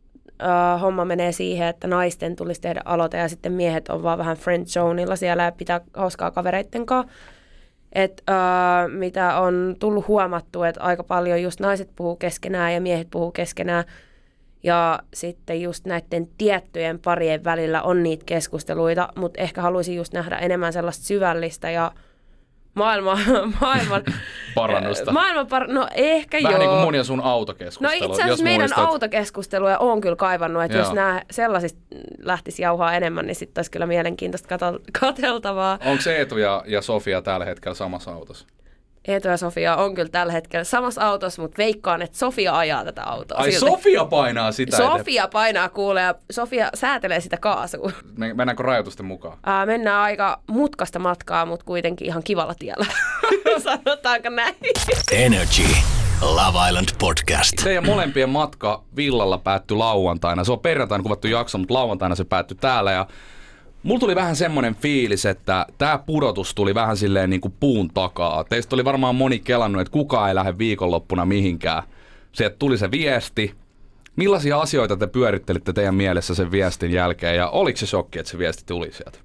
äh, 0.42 0.80
homma 0.80 1.04
menee 1.04 1.32
siihen, 1.32 1.68
että 1.68 1.86
naisten 1.86 2.36
tulisi 2.36 2.60
tehdä 2.60 2.80
aloite 2.84 3.16
ja 3.18 3.28
sitten 3.28 3.52
miehet 3.52 3.88
on 3.88 4.02
vaan 4.02 4.18
vähän 4.18 4.36
friend 4.36 4.66
zoneilla 4.66 5.16
siellä 5.16 5.42
ja 5.42 5.52
pitää 5.52 5.80
hauskaa 5.94 6.30
kavereitten 6.30 6.86
kanssa. 6.86 7.12
Et, 7.92 8.22
äh, 8.30 8.36
mitä 8.88 9.38
on 9.40 9.76
tullut 9.78 10.08
huomattu, 10.08 10.62
että 10.62 10.80
aika 10.80 11.04
paljon 11.04 11.42
just 11.42 11.60
naiset 11.60 11.90
puhuu 11.96 12.16
keskenään 12.16 12.74
ja 12.74 12.80
miehet 12.80 13.08
puhuu 13.10 13.32
keskenään. 13.32 13.84
Ja 14.62 14.98
sitten 15.14 15.62
just 15.62 15.84
näiden 15.84 16.28
tiettyjen 16.38 16.98
parien 16.98 17.44
välillä 17.44 17.82
on 17.82 18.02
niitä 18.02 18.24
keskusteluita, 18.26 19.08
mutta 19.16 19.40
ehkä 19.40 19.62
haluaisin 19.62 19.96
just 19.96 20.12
nähdä 20.12 20.36
enemmän 20.36 20.72
sellaista 20.72 21.04
syvällistä 21.04 21.70
ja 21.70 21.92
maailman, 22.74 23.18
maailman, 23.60 24.02
parannusta. 24.54 25.12
maailman 25.12 25.46
par- 25.46 25.72
no 25.72 25.88
ehkä 25.94 26.38
Vähän 26.42 26.52
joo. 26.52 26.58
niin 26.58 26.70
kuin 26.70 26.80
mun 26.80 26.94
ja 26.94 27.04
sun 27.04 27.18
No 27.18 27.24
autokeskustelu. 27.24 27.92
itse 27.92 28.06
asiassa 28.06 28.26
jos 28.28 28.42
meidän 28.42 28.60
muistat. 28.60 28.84
autokeskusteluja 28.84 29.78
on 29.78 30.00
kyllä 30.00 30.16
kaivannut, 30.16 30.62
että 30.62 30.76
jos 30.78 30.86
Joo. 30.86 30.94
nämä 30.94 31.22
sellaisista 31.30 31.80
lähtisi 32.22 32.62
jauhaa 32.62 32.94
enemmän, 32.94 33.26
niin 33.26 33.34
sitten 33.34 33.58
olisi 33.60 33.70
kyllä 33.70 33.86
mielenkiintoista 33.86 34.48
kato- 34.48 34.78
katseltavaa. 35.00 35.78
Onko 35.84 36.02
Eetu 36.10 36.38
ja, 36.38 36.62
ja 36.66 36.82
Sofia 36.82 37.22
tällä 37.22 37.44
hetkellä 37.44 37.74
samassa 37.74 38.12
autossa? 38.12 38.46
Eetu 39.08 39.28
ja 39.28 39.36
Sofia 39.36 39.76
on 39.76 39.94
kyllä 39.94 40.08
tällä 40.08 40.32
hetkellä 40.32 40.64
samassa 40.64 41.02
autossa, 41.02 41.42
mutta 41.42 41.58
veikkaan, 41.58 42.02
että 42.02 42.18
Sofia 42.18 42.58
ajaa 42.58 42.84
tätä 42.84 43.02
autoa. 43.04 43.38
Ai 43.38 43.52
silti. 43.52 43.70
Sofia 43.70 44.04
painaa 44.04 44.52
sitä 44.52 44.76
eteen. 44.76 44.90
Sofia 44.98 45.28
painaa 45.28 45.68
kuulee 45.68 46.04
ja 46.04 46.14
Sofia 46.30 46.70
säätelee 46.74 47.20
sitä 47.20 47.36
kaasua. 47.36 47.90
Me- 48.16 48.34
Mennäänkö 48.34 48.62
rajoitusten 48.62 49.06
mukaan? 49.06 49.38
Ää, 49.46 49.66
mennään 49.66 50.00
aika 50.02 50.40
mutkasta 50.46 50.98
matkaa, 50.98 51.46
mutta 51.46 51.64
kuitenkin 51.66 52.06
ihan 52.06 52.22
kivalla 52.22 52.54
tiellä. 52.58 52.86
Sanotaanko 53.64 54.28
näin? 54.28 54.54
Energy. 55.12 55.62
Love 56.20 56.68
Island 56.68 56.88
Podcast. 56.98 57.52
Teidän 57.64 57.86
molempien 57.86 58.28
matka 58.30 58.82
villalla 58.96 59.38
päättyi 59.38 59.76
lauantaina. 59.76 60.44
Se 60.44 60.52
on 60.52 60.60
perjantaina 60.60 61.02
kuvattu 61.02 61.28
jakso, 61.28 61.58
mutta 61.58 61.74
lauantaina 61.74 62.14
se 62.14 62.24
päättyi 62.24 62.56
täällä. 62.60 62.92
Ja 62.92 63.06
mulla 63.82 64.00
tuli 64.00 64.14
vähän 64.14 64.36
semmoinen 64.36 64.74
fiilis, 64.74 65.26
että 65.26 65.66
tämä 65.78 65.98
pudotus 65.98 66.54
tuli 66.54 66.74
vähän 66.74 66.96
silleen 66.96 67.30
niin 67.30 67.40
kuin 67.40 67.54
puun 67.60 67.90
takaa. 67.94 68.44
Teistä 68.44 68.76
oli 68.76 68.84
varmaan 68.84 69.14
moni 69.14 69.38
kelannut, 69.38 69.80
että 69.80 69.92
kukaan 69.92 70.28
ei 70.28 70.34
lähde 70.34 70.58
viikonloppuna 70.58 71.24
mihinkään. 71.24 71.82
Sieltä 72.32 72.56
tuli 72.58 72.78
se 72.78 72.90
viesti. 72.90 73.54
Millaisia 74.16 74.60
asioita 74.60 74.96
te 74.96 75.06
pyörittelitte 75.06 75.72
teidän 75.72 75.94
mielessä 75.94 76.34
sen 76.34 76.50
viestin 76.50 76.90
jälkeen 76.90 77.36
ja 77.36 77.48
oliko 77.48 77.76
se 77.76 77.86
shokki, 77.86 78.18
että 78.18 78.30
se 78.30 78.38
viesti 78.38 78.62
tuli 78.66 78.92
sieltä? 78.92 79.18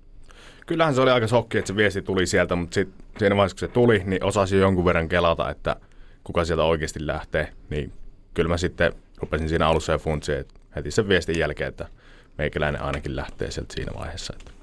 Kyllähän 0.65 0.95
se 0.95 1.01
oli 1.01 1.11
aika 1.11 1.27
shokki, 1.27 1.57
että 1.57 1.67
se 1.67 1.75
viesti 1.75 2.01
tuli 2.01 2.25
sieltä, 2.27 2.55
mutta 2.55 2.73
sit, 2.73 2.89
siinä 3.17 3.35
vaiheessa 3.35 3.55
kun 3.55 3.67
se 3.67 3.73
tuli, 3.73 4.01
niin 4.05 4.23
osasi 4.23 4.55
jo 4.55 4.61
jonkun 4.61 4.85
verran 4.85 5.09
kelata, 5.09 5.49
että 5.49 5.75
kuka 6.23 6.45
sieltä 6.45 6.63
oikeasti 6.63 7.07
lähtee. 7.07 7.53
Niin 7.69 7.91
kyllä 8.33 8.49
mä 8.49 8.57
sitten 8.57 8.93
rupesin 9.17 9.49
siinä 9.49 9.67
alussa 9.67 9.91
ja 9.91 9.97
funtsia, 9.97 10.39
että 10.39 10.53
heti 10.75 10.91
sen 10.91 11.07
viestin 11.07 11.39
jälkeen, 11.39 11.69
että 11.69 11.87
meikäläinen 12.37 12.81
ainakin 12.81 13.15
lähtee 13.15 13.51
sieltä 13.51 13.73
siinä 13.73 13.91
vaiheessa. 13.99 14.33
Että. 14.39 14.55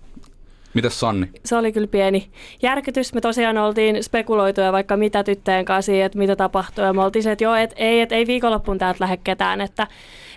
Mitäs 0.75 1.01
Sanni? 1.01 1.31
Se 1.45 1.57
oli 1.57 1.73
kyllä 1.73 1.87
pieni 1.87 2.31
järkytys. 2.63 3.15
Me 3.15 3.21
tosiaan 3.21 3.59
oltiin 3.59 4.05
spekuloituja 4.05 4.73
vaikka 4.73 4.97
mitä 4.97 5.25
tyttöjen 5.25 5.65
kanssa, 5.65 5.93
että 5.93 6.19
mitä 6.19 6.37
tapahtuu. 6.37 6.85
Ja 6.85 6.93
me 6.93 7.03
oltiin 7.05 7.23
se, 7.23 7.33
että 7.33 7.45
joo, 7.45 7.55
et, 7.55 7.75
ei, 7.77 8.01
et, 8.01 8.13
ei 8.13 8.27
viikonloppuun 8.27 8.79
täältä 8.79 8.97
lähde 9.01 9.17
ketään. 9.17 9.61
Että, 9.61 9.87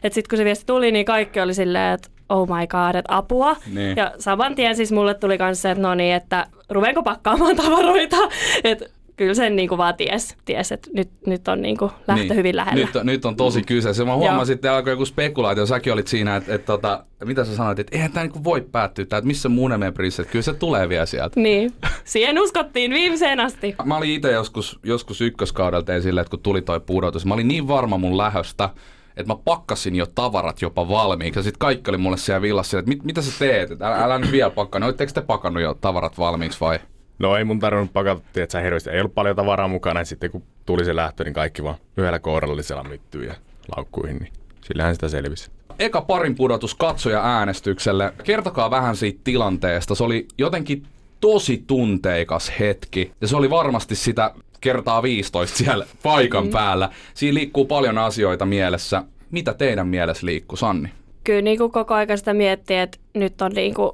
että 0.04 0.14
sitten 0.16 0.30
kun 0.30 0.38
se 0.38 0.46
viesti 0.46 0.66
tuli, 0.66 0.92
niin 0.92 1.06
kaikki 1.06 1.42
oli 1.42 1.54
silleen, 1.54 1.94
että 1.94 2.10
oh 2.30 2.48
my 2.48 2.68
god, 2.68 2.96
että 2.96 3.18
apua. 3.18 3.56
Niin. 3.74 3.98
Ja 3.98 4.14
saman 4.20 4.56
tien 4.56 4.76
siis 4.76 4.92
mulle 4.92 5.14
tuli 5.14 5.38
myös 5.38 5.62
se, 5.62 5.72
että 5.72 5.82
no 5.82 5.96
niin, 5.96 6.16
että 6.16 6.48
ruveenko 6.70 7.04
pakkaamaan 7.04 7.56
tavaroita. 7.56 8.18
Että 8.64 8.86
kyllä 9.16 9.34
sen 9.34 9.56
niin 9.56 9.70
kuin 9.70 9.78
vaan 9.78 9.96
ties, 9.96 10.38
ties 10.46 10.72
että 10.72 10.90
nyt, 10.94 11.10
nyt 11.28 11.48
on 11.48 11.62
niin 11.62 11.78
kuin 11.78 11.92
lähtö 12.08 12.24
niin. 12.24 12.36
hyvin 12.36 12.56
lähellä. 12.56 12.86
Nyt, 12.86 12.96
on- 12.96 13.06
nyt 13.06 13.26
on 13.26 13.36
tosi 13.36 13.64
kyseessä. 13.64 14.06
Mä 14.06 14.16
huomasin, 14.16 14.54
että 14.54 14.76
alkoi 14.76 14.94
joku 14.94 15.06
spekulaatio. 15.06 15.66
Säkin 15.66 15.94
olit 15.94 16.08
siinä, 16.08 16.36
että, 16.36 16.56
että, 16.56 16.74
että 16.74 17.26
mitä 17.26 17.46
sä 17.46 17.56
sanoit, 17.56 17.80
että 17.80 17.96
eihän 17.96 18.12
tämä 18.12 18.26
niin 18.26 18.44
voi 18.44 18.62
päättyä, 18.72 19.06
tää, 19.06 19.18
että 19.18 19.28
missä 19.28 19.50
mun 19.50 19.72
prinssi, 19.94 20.22
että 20.22 20.32
kyllä 20.32 20.44
se 20.44 20.54
tulee 20.54 20.90
vielä 20.90 21.06
sieltä. 21.06 21.40
Niin, 21.40 21.74
siihen 22.04 22.40
uskottiin 22.40 22.92
viimeiseen 22.92 23.40
asti. 23.40 23.76
Mä 23.86 23.98
olin 23.98 24.12
itse 24.12 24.32
joskus, 24.32 24.80
joskus 24.84 25.22
ykköskaudella 25.22 25.84
tein 25.84 26.02
silleen, 26.02 26.22
että 26.22 26.32
kun 26.32 26.40
tuli 26.40 26.62
toi 26.62 26.80
pudotus, 26.80 27.26
mä 27.26 27.34
olin 27.34 27.48
niin 27.48 27.68
varma 27.68 27.98
mun 27.98 28.18
lähöstä, 28.18 28.70
että 29.18 29.34
mä 29.34 29.40
pakkasin 29.46 29.96
jo 29.96 30.06
tavarat 30.06 30.62
jopa 30.62 30.90
valmiiksi. 30.90 31.40
Ja 31.40 31.44
sitten 31.44 31.60
kaikki 31.60 31.92
oli 31.92 31.98
mulle 31.98 32.18
siellä 32.18 32.42
villassa, 32.42 32.80
että 32.80 32.90
mit, 32.90 33.04
mitä 33.04 33.22
sä 33.22 33.40
teet, 33.40 33.72
että 33.72 33.88
älä, 33.88 34.04
älä 34.04 34.20
nyt 34.20 34.32
vielä 34.32 34.50
pakkaa. 34.50 34.80
No, 34.80 34.92
te 34.92 35.22
pakannut 35.28 35.64
jo 35.64 35.74
tavarat 35.74 36.18
valmiiksi 36.18 36.60
vai? 36.60 36.80
No 37.20 37.38
ei 37.38 37.44
mun 37.44 37.60
tarvinnut 37.60 37.94
pakata, 37.94 38.22
että 38.36 38.52
sä 38.52 38.60
hirveästi 38.60 38.90
ei 38.90 39.00
ollut 39.00 39.16
paljon 39.16 39.36
tavaraa 39.36 39.68
mukana, 39.68 40.00
ja 40.00 40.06
sitten 40.06 40.32
kun 40.32 40.44
tuli 40.66 40.86
se 40.86 40.96
lähtö, 40.96 41.24
niin 41.24 41.34
kaikki 41.34 41.64
vaan 41.64 41.76
yhdellä 41.98 42.20
kourallisella 42.20 42.84
myttyy 42.84 43.26
ja 43.26 43.36
laukkuihin, 43.78 44.18
niin 44.18 44.34
sillähän 44.62 44.96
sitä 44.96 45.10
selvisi. 45.10 45.52
eka 45.80 46.02
parin 46.02 46.36
pudotus 46.36 46.76
katsoja 46.76 47.22
äänestykselle. 47.24 48.14
Kertokaa 48.24 48.72
vähän 48.72 48.96
siitä 48.96 49.20
tilanteesta. 49.24 49.96
Se 49.96 50.04
oli 50.04 50.28
jotenkin 50.38 50.84
tosi 51.22 51.64
tunteikas 51.68 52.52
hetki. 52.60 53.12
Ja 53.22 53.28
se 53.28 53.36
oli 53.36 53.50
varmasti 53.50 53.96
sitä 53.96 54.34
kertaa 54.62 55.04
15 55.04 55.58
siellä 55.58 55.86
paikan 56.04 56.46
mm. 56.46 56.52
päällä. 56.52 56.90
Siinä 57.14 57.34
liikkuu 57.34 57.66
paljon 57.66 57.98
asioita 57.98 58.46
mielessä. 58.46 59.04
Mitä 59.32 59.54
teidän 59.54 59.88
mielessä 59.88 60.26
liikkuu, 60.26 60.58
Sanni? 60.58 60.90
kyllä 61.26 61.42
niin 61.42 61.58
kuin 61.58 61.72
koko 61.72 61.94
aika 61.94 62.18
sitä 62.18 62.34
miettii, 62.34 62.78
että 62.78 62.98
nyt 63.14 63.42
on 63.42 63.52
niin 63.52 63.74
kuin 63.74 63.92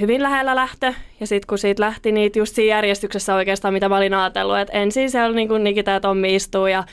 hyvin 0.00 0.22
lähellä 0.22 0.54
lähtö. 0.54 0.94
Ja 1.20 1.26
sitten 1.26 1.46
kun 1.46 1.58
siitä 1.58 1.82
lähti 1.82 2.12
niitä 2.12 2.38
just 2.38 2.54
siinä 2.54 2.76
järjestyksessä 2.76 3.34
oikeastaan, 3.34 3.74
mitä 3.74 3.88
mä 3.88 3.96
olin 3.96 4.14
ajatellut, 4.14 4.58
että 4.58 4.72
ensin 4.78 5.10
siellä 5.10 5.36
niin 5.36 5.48
kuin 5.48 5.64
Nikita 5.64 5.90
ja 5.90 6.00
Tommi 6.00 6.34
istuu 6.34 6.66
ja 6.66 6.84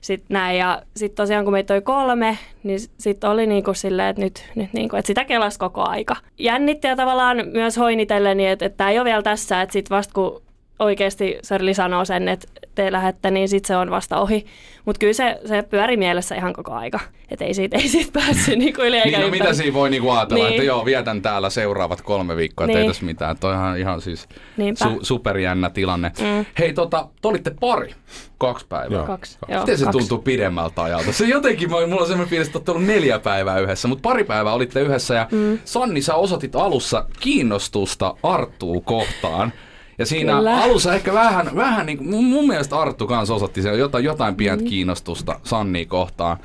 sitten 0.00 0.34
näin. 0.34 0.58
Ja 0.58 0.82
sitten 0.96 1.16
tosiaan 1.16 1.44
kun 1.44 1.52
meitä 1.52 1.74
oli 1.74 1.82
kolme, 1.82 2.38
niin 2.62 2.78
sitten 2.98 3.30
oli 3.30 3.46
niin 3.46 3.64
kuin 3.64 3.74
silleen, 3.74 4.08
että 4.08 4.22
nyt, 4.22 4.44
nyt 4.54 4.72
niin 4.72 4.88
kuin, 4.88 4.98
että 4.98 5.06
sitä 5.06 5.24
kelas 5.24 5.58
koko 5.58 5.82
aika. 5.88 6.16
Jännitti 6.38 6.88
ja 6.88 6.96
tavallaan 6.96 7.48
myös 7.52 7.76
hoinitellen, 7.76 8.36
niin 8.36 8.48
että, 8.48 8.66
että 8.66 8.76
tämä 8.76 8.90
ei 8.90 8.98
ole 8.98 9.04
vielä 9.04 9.22
tässä, 9.22 9.62
että 9.62 9.72
sitten 9.72 9.96
vasta 9.96 10.14
kun 10.14 10.42
oikeasti 10.78 11.38
Sörli 11.42 11.74
sanoo 11.74 12.04
sen, 12.04 12.28
että 12.28 12.46
te 12.74 12.92
lähette, 12.92 13.30
niin 13.30 13.48
sitten 13.48 13.68
se 13.68 13.76
on 13.76 13.90
vasta 13.90 14.20
ohi. 14.20 14.46
Mutta 14.84 14.98
kyllä 14.98 15.12
se, 15.12 15.40
se 15.46 15.62
pyöri 15.62 15.96
mielessä 15.96 16.34
ihan 16.34 16.52
koko 16.52 16.72
aika. 16.72 17.00
Että 17.30 17.44
ei 17.44 17.54
siitä, 17.54 17.76
ei 17.82 17.88
siitä 17.88 18.20
päässyt 18.20 18.58
niin 18.58 18.74
kuin 18.74 18.88
yli 18.88 18.96
eikä 18.96 19.18
Niin, 19.18 19.20
no 19.20 19.30
mitä 19.30 19.54
siinä 19.54 19.74
voi 19.74 19.90
niinku 19.90 20.10
ajatella, 20.10 20.44
Niin. 20.44 20.54
että 20.54 20.66
joo, 20.66 20.84
vietän 20.84 21.22
täällä 21.22 21.50
seuraavat 21.50 22.02
kolme 22.02 22.36
viikkoa, 22.36 22.66
niin. 22.66 22.74
Niin. 22.74 22.82
ei 22.82 22.88
tässä 22.88 23.04
mitään. 23.04 23.36
Toi 23.38 23.54
on 23.54 23.76
ihan, 23.78 24.00
siis 24.00 24.28
Niinpä. 24.56 24.84
su, 24.84 24.98
superjännä 25.02 25.70
tilanne. 25.70 26.12
Mm. 26.20 26.44
Hei, 26.58 26.72
tota, 26.72 27.08
te 27.22 27.28
olitte 27.28 27.50
pari, 27.60 27.94
kaksi 28.38 28.66
päivää. 28.68 28.98
Joo. 28.98 29.06
Kaksi. 29.06 29.38
Joo, 29.48 29.60
Miten 29.60 29.78
se 29.78 29.84
kaksi. 29.84 29.98
tuntuu 29.98 30.18
pidemmältä 30.18 30.82
ajalta? 30.82 31.12
Se 31.12 31.24
jotenkin, 31.26 31.70
mulla 31.70 32.00
on 32.00 32.06
semmoinen 32.06 32.28
fiilis, 32.30 32.48
että 32.48 32.58
olette 32.58 32.70
ollut 32.70 32.86
neljä 32.86 33.18
päivää 33.18 33.58
yhdessä, 33.58 33.88
mutta 33.88 34.02
pari 34.02 34.24
päivää 34.24 34.52
olitte 34.52 34.80
yhdessä 34.80 35.14
ja 35.14 35.28
mm. 35.32 35.58
Sanni, 35.64 36.02
sä 36.02 36.14
osoitit 36.14 36.56
alussa 36.56 37.04
kiinnostusta 37.20 38.14
Arttuu 38.22 38.80
kohtaan. 38.80 39.52
Ja 39.98 40.06
siinä 40.06 40.36
Kyllä. 40.36 40.62
Alussa 40.62 40.94
ehkä 40.94 41.12
vähän, 41.12 41.50
vähän 41.56 41.86
niin 41.86 41.98
kuin, 41.98 42.24
mun, 42.24 42.48
mielestä 42.48 42.78
Arttu 42.78 43.06
kanssa 43.06 43.34
osoitti 43.34 43.62
sen 43.62 43.78
jotain, 43.78 44.04
jotain 44.04 44.34
pientä 44.34 44.64
mm. 44.64 44.68
kiinnostusta 44.68 45.40
Sannia 45.44 45.86
kohtaan. 45.86 46.36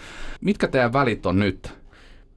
Mitkä 0.42 0.68
teidän 0.68 0.94
välit 0.94 1.26
on 1.26 1.40
nyt? 1.40 1.74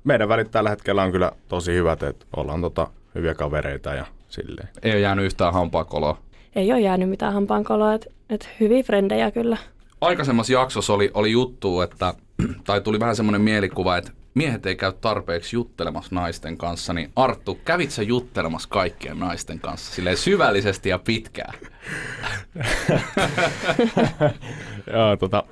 Meidän 0.04 0.28
välit 0.28 0.50
tällä 0.50 0.70
hetkellä 0.70 1.02
on 1.02 1.12
kyllä 1.12 1.32
tosi 1.48 1.72
hyvät, 1.72 2.02
että 2.02 2.26
ollaan 2.36 2.60
tota, 2.60 2.90
hyviä 3.14 3.34
kavereita 3.34 3.94
ja 3.94 4.06
silleen. 4.28 4.68
Ei 4.82 4.92
ole 4.92 5.00
jäänyt 5.00 5.24
yhtään 5.24 5.52
hampaakoloa. 5.52 6.18
Ei 6.56 6.72
ole 6.72 6.80
jäänyt 6.80 7.10
mitään 7.10 7.32
hampaankoloa, 7.32 7.94
että 7.94 8.10
et 8.30 8.48
hyviä 8.60 8.82
frendejä 8.82 9.30
kyllä. 9.30 9.56
aikaisemmassa 10.00 10.52
jaksossa 10.52 10.92
oli, 10.92 11.10
oli 11.14 11.32
juttu, 11.32 11.80
että, 11.80 12.14
tai 12.66 12.80
tuli 12.80 13.00
vähän 13.00 13.16
semmoinen 13.16 13.40
mielikuva, 13.40 13.96
että 13.96 14.12
miehet 14.36 14.66
ei 14.66 14.76
käy 14.76 14.92
tarpeeksi 14.92 15.56
juttelemassa 15.56 16.14
naisten 16.14 16.58
kanssa, 16.58 16.92
niin 16.92 17.10
Arttu, 17.16 17.58
kävit 17.64 17.90
sä 17.90 18.02
juttelemassa 18.02 18.68
kaikkien 18.68 19.18
naisten 19.18 19.60
kanssa 19.60 19.94
silleen 19.94 20.16
syvällisesti 20.16 20.88
ja 20.88 20.98
pitkään? 20.98 21.54
Joo, 24.92 25.16
tota, 25.16 25.44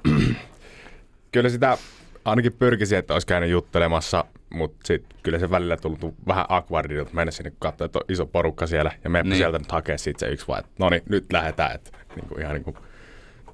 kyllä 1.32 1.48
sitä 1.48 1.78
ainakin 2.24 2.52
pyrkisi, 2.52 2.96
että 2.96 3.12
olisi 3.12 3.26
käynyt 3.26 3.50
juttelemassa, 3.50 4.24
mutta 4.50 4.76
sitten 4.84 5.18
kyllä 5.22 5.38
se 5.38 5.50
välillä 5.50 5.76
tullut 5.76 6.14
vähän 6.26 6.46
awkwardilta 6.48 7.14
mennä 7.14 7.30
sinne, 7.30 7.50
kun 7.50 7.58
katsoo, 7.60 7.84
että 7.84 7.98
on 7.98 8.04
iso 8.08 8.26
porukka 8.26 8.66
siellä, 8.66 8.92
ja 9.04 9.10
me 9.10 9.22
Niin. 9.22 9.36
sieltä 9.36 9.58
nyt 9.58 9.72
hakea 9.72 9.98
sit 9.98 10.18
se 10.18 10.28
yksi 10.28 10.48
vaan, 10.48 10.64
no 10.78 10.90
niin, 10.90 11.02
nyt 11.08 11.32
lähdetään, 11.32 11.74
että 11.74 11.90
niin 12.16 12.28
kuin, 12.28 12.40
ihan 12.40 12.54
niin 12.54 12.64
kuin, 12.64 12.76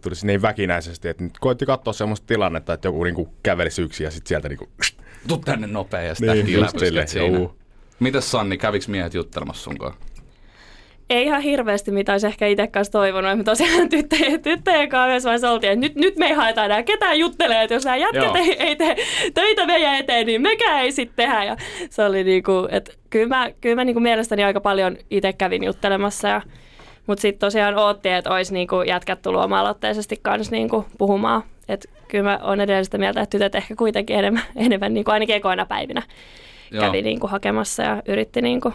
tulisi 0.02 0.26
niin 0.26 0.42
väkinäisesti, 0.42 1.08
että 1.08 1.24
nyt 1.24 1.38
koitti 1.40 1.66
katsoa 1.66 1.92
semmoista 1.92 2.26
tilannetta, 2.26 2.72
että 2.72 2.88
joku 2.88 3.04
niin 3.04 3.14
kuin 3.14 3.28
kävelisi 3.42 3.82
yksin 3.82 4.04
ja 4.04 4.10
sitten 4.10 4.28
sieltä 4.28 4.48
niin 4.48 4.58
kuin, 4.58 4.70
Tuu 5.28 5.38
tänne 5.38 5.66
nopeasti 5.66 6.26
Niin, 6.26 6.46
niin, 6.46 6.58
just 6.60 6.78
silleen, 6.78 7.08
siinä. 7.08 7.38
juu. 7.38 7.56
Mitäs 8.00 8.30
Sanni, 8.30 8.58
käviks 8.58 8.88
miehet 8.88 9.14
juttelemassa 9.14 9.62
sunkaan? 9.62 9.94
Ei 11.10 11.24
ihan 11.24 11.40
hirveästi, 11.42 11.90
mitä 11.90 12.12
olisi 12.12 12.26
ehkä 12.26 12.46
itse 12.46 12.66
kanssa 12.66 12.92
toivonut. 12.92 13.38
Me 13.38 13.44
tosiaan 13.44 13.88
tyttöjen, 13.88 14.42
tyttöjen 14.48 14.88
kanssa 14.88 15.08
yhdessä 15.10 15.26
vaiheessa 15.26 15.50
oltiin, 15.50 15.72
että 15.72 15.80
nyt, 15.80 15.94
nyt 15.94 16.16
me 16.16 16.26
ei 16.26 16.32
haeta 16.32 16.64
enää 16.64 16.82
ketään 16.82 17.18
juttelee, 17.18 17.62
että 17.62 17.74
jos 17.74 17.84
nämä 17.84 17.96
jätkät 17.96 18.36
ei, 18.36 18.56
ei 18.62 18.76
tee 18.76 18.96
töitä 19.34 19.66
meidän 19.66 19.94
eteen, 19.94 20.26
niin 20.26 20.42
mekään 20.42 20.82
ei 20.82 20.92
sitten 20.92 21.16
tehdä. 21.16 21.44
Ja 21.44 21.56
se 21.90 22.04
oli 22.04 22.24
niinku, 22.24 22.68
että 22.70 22.92
kyllä 23.10 23.28
mä, 23.28 23.50
kyllä 23.60 23.76
mä 23.76 23.84
niinku 23.84 24.00
mielestäni 24.00 24.44
aika 24.44 24.60
paljon 24.60 24.96
itse 25.10 25.32
kävin 25.32 25.64
juttelemassa. 25.64 26.28
Ja, 26.28 26.42
mutta 27.06 27.22
sitten 27.22 27.40
tosiaan 27.40 27.78
oottiin, 27.78 28.14
että 28.14 28.30
olisi 28.30 28.52
niinku 28.52 28.82
jätkät 28.82 29.22
tullut 29.22 29.42
oma-aloitteisesti 29.44 30.18
kanssa 30.22 30.52
niinku 30.52 30.86
puhumaan. 30.98 31.42
Et 31.68 31.90
kyllä 32.10 32.30
mä 32.30 32.38
oon 32.42 32.60
edelleen 32.60 32.84
sitä 32.84 32.98
mieltä, 32.98 33.20
että 33.20 33.30
tytöt 33.30 33.54
ehkä 33.54 33.76
kuitenkin 33.76 34.18
enemmän, 34.18 34.42
enemmän 34.56 34.94
niinku 34.94 35.10
ainakin 35.10 35.36
ekoina 35.36 35.66
päivinä 35.66 36.02
Joo. 36.70 36.84
kävi 36.84 37.02
niinku 37.02 37.26
hakemassa 37.26 37.82
ja 37.82 38.02
yritti 38.08 38.42
niinku, 38.42 38.72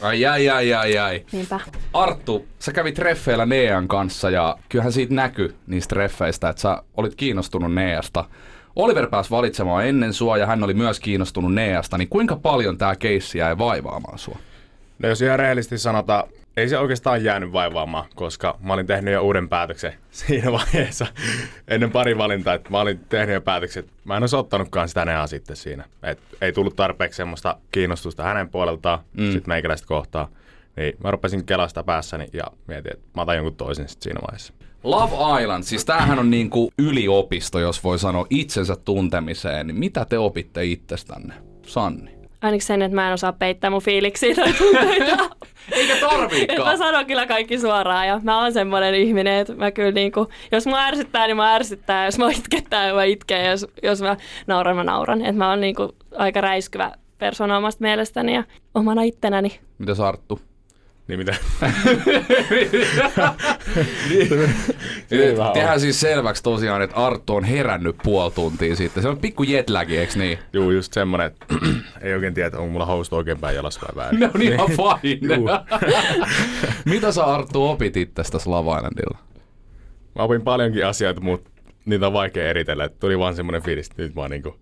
Ai, 0.00 0.26
ai, 0.26 0.48
ai, 0.48 0.74
ai, 0.74 0.98
ai. 0.98 1.24
niinpä. 1.32 1.60
Arttu, 1.92 2.46
sä 2.58 2.72
kävit 2.72 2.94
treffeillä 2.94 3.46
Nean 3.46 3.88
kanssa 3.88 4.30
ja 4.30 4.56
kyllähän 4.68 4.92
siitä 4.92 5.14
näkyy 5.14 5.54
niistä 5.66 5.94
treffeistä, 5.94 6.48
että 6.48 6.62
sä 6.62 6.82
olit 6.96 7.14
kiinnostunut 7.14 7.74
Neasta. 7.74 8.24
Oliver 8.76 9.06
pääsi 9.06 9.30
valitsemaan 9.30 9.86
ennen 9.86 10.12
sua 10.12 10.36
ja 10.36 10.46
hän 10.46 10.64
oli 10.64 10.74
myös 10.74 11.00
kiinnostunut 11.00 11.54
Neasta, 11.54 11.98
niin 11.98 12.08
kuinka 12.08 12.36
paljon 12.36 12.78
tämä 12.78 12.96
keissi 12.96 13.38
jäi 13.38 13.58
vaivaamaan 13.58 14.18
sua? 14.18 14.38
No 14.98 15.08
jos 15.08 15.22
ihan 15.22 15.38
rehellisesti 15.38 15.78
sanotaan, 15.78 16.24
ei 16.56 16.68
se 16.68 16.78
oikeastaan 16.78 17.24
jäänyt 17.24 17.52
vaivaamaan, 17.52 18.04
koska 18.14 18.58
mä 18.60 18.72
olin 18.72 18.86
tehnyt 18.86 19.14
jo 19.14 19.22
uuden 19.22 19.48
päätöksen 19.48 19.92
siinä 20.10 20.52
vaiheessa 20.52 21.06
ennen 21.68 21.90
pari 21.90 22.18
valintaa, 22.18 22.54
että 22.54 22.70
mä 22.70 22.80
olin 22.80 23.00
tehnyt 23.08 23.34
jo 23.34 23.40
päätöksen, 23.40 23.80
että 23.84 23.92
mä 24.04 24.16
en 24.16 24.22
olisi 24.22 24.36
ottanutkaan 24.36 24.88
sitä 24.88 25.04
neaa 25.04 25.26
sitten 25.26 25.56
siinä. 25.56 25.84
Et 26.02 26.18
ei 26.40 26.52
tullut 26.52 26.76
tarpeeksi 26.76 27.16
semmoista 27.16 27.56
kiinnostusta 27.72 28.22
hänen 28.22 28.48
puoleltaan, 28.48 28.98
Mm. 29.12 29.24
sitten 29.32 29.48
meikäläistä 29.50 29.86
kohtaa. 29.86 30.28
Niin 30.76 30.96
mä 31.04 31.10
rupesin 31.10 31.44
kelasta 31.46 31.82
päässäni 31.82 32.26
ja 32.32 32.44
mietin, 32.66 32.92
että 32.92 33.04
mä 33.14 33.22
otan 33.22 33.36
jonkun 33.36 33.56
toisen 33.56 33.88
sitten 33.88 34.02
siinä 34.02 34.20
vaiheessa. 34.28 34.52
Love 34.84 35.42
Island, 35.42 35.62
siis 35.64 35.84
tämähän 35.84 36.18
on 36.18 36.30
niinku 36.30 36.72
yliopisto, 36.78 37.58
jos 37.58 37.84
voi 37.84 37.98
sanoa 37.98 38.26
itsensä 38.30 38.76
tuntemiseen, 38.76 39.66
niin 39.66 39.76
mitä 39.76 40.04
te 40.04 40.18
opitte 40.18 40.64
itsestänne? 40.64 41.34
Sanni. 41.66 42.13
Ainakin 42.44 42.66
sen, 42.66 42.82
että 42.82 42.94
mä 42.94 43.06
en 43.08 43.14
osaa 43.14 43.32
peittää 43.32 43.70
mun 43.70 43.82
fiiliksiä 43.82 44.34
tai 44.34 44.52
tunteita. 44.52 45.16
Eikä 45.72 45.94
Et 45.94 46.00
mä 46.02 46.08
tarviikaan. 46.08 46.78
sanon 46.78 47.06
kyllä 47.06 47.26
kaikki 47.26 47.58
suoraan 47.58 48.06
ja 48.08 48.20
mä 48.22 48.40
oon 48.42 48.52
semmoinen 48.52 48.94
ihminen, 48.94 49.34
että 49.40 49.54
mä 49.54 49.70
kyllä 49.70 49.90
niinku, 49.92 50.28
jos 50.52 50.66
mä 50.66 50.86
ärsyttää, 50.86 51.26
niin 51.26 51.36
mä 51.36 51.54
ärsyttää, 51.54 52.04
jos 52.04 52.18
mä 52.18 52.30
itkettää, 52.38 52.84
niin 52.84 52.94
mä 52.94 53.04
itken, 53.04 53.44
ja 53.44 53.50
jos, 53.50 53.66
jos 53.82 54.02
mä 54.02 54.16
nauran, 54.46 54.76
mä 54.76 54.84
nauran. 54.84 55.20
Että 55.20 55.32
mä 55.32 55.50
oon 55.50 55.60
niinku 55.60 55.94
aika 56.16 56.40
räiskyvä 56.40 56.92
persona 57.18 57.56
omasta 57.56 57.82
mielestäni 57.84 58.34
ja 58.34 58.44
omana 58.74 59.02
ittenäni. 59.02 59.60
Mitä 59.78 59.94
sä 59.94 60.08
Arttu? 60.08 60.40
Niin 61.08 61.18
mitä? 61.18 61.34
Niin, 64.10 64.28
Tehdään 65.54 65.80
siis 65.80 66.00
selväksi 66.00 66.42
tosiaan, 66.42 66.82
että 66.82 66.96
Arttu 66.96 67.34
on 67.36 67.44
herännyt 67.44 67.96
puoli 68.02 68.30
tuntia 68.30 68.76
sitten. 68.76 69.02
Se 69.02 69.08
on 69.08 69.18
pikku 69.18 69.42
jetlagi, 69.42 69.98
eikö 69.98 70.12
niin? 70.18 70.38
Juu, 70.52 70.70
just 70.70 70.92
semmonen, 70.92 71.26
että 71.26 71.46
ei 72.00 72.14
oikein 72.14 72.34
tiedä, 72.34 72.58
onko 72.58 72.72
mulla 72.72 72.86
housut 72.86 73.12
oikein 73.12 73.38
päin 73.38 73.56
jalassa 73.56 73.80
vai 73.80 74.04
väärin. 74.04 74.20
Ne 74.20 74.30
on 74.34 74.42
ihan 74.42 74.68
Niin. 74.68 75.18
fine. 75.20 75.36
Juu. 75.36 75.48
Mitä 76.94 77.12
sä 77.12 77.24
Arttu 77.24 77.66
opit 77.68 77.96
itsestä 77.96 78.32
tässä 78.38 78.50
Islandilla? 78.50 79.18
Mä 80.14 80.22
opin 80.22 80.42
paljonkin 80.42 80.86
asioita, 80.86 81.20
mutta 81.20 81.50
niitä 81.84 82.06
on 82.06 82.12
vaikea 82.12 82.48
eritellä. 82.50 82.88
Tuli 82.88 83.18
vaan 83.18 83.34
semmoinen 83.36 83.62
fiilis, 83.62 83.90
että 83.90 84.02
nyt 84.02 84.14
mä 84.14 84.20
oon 84.20 84.30
niinku 84.30 84.56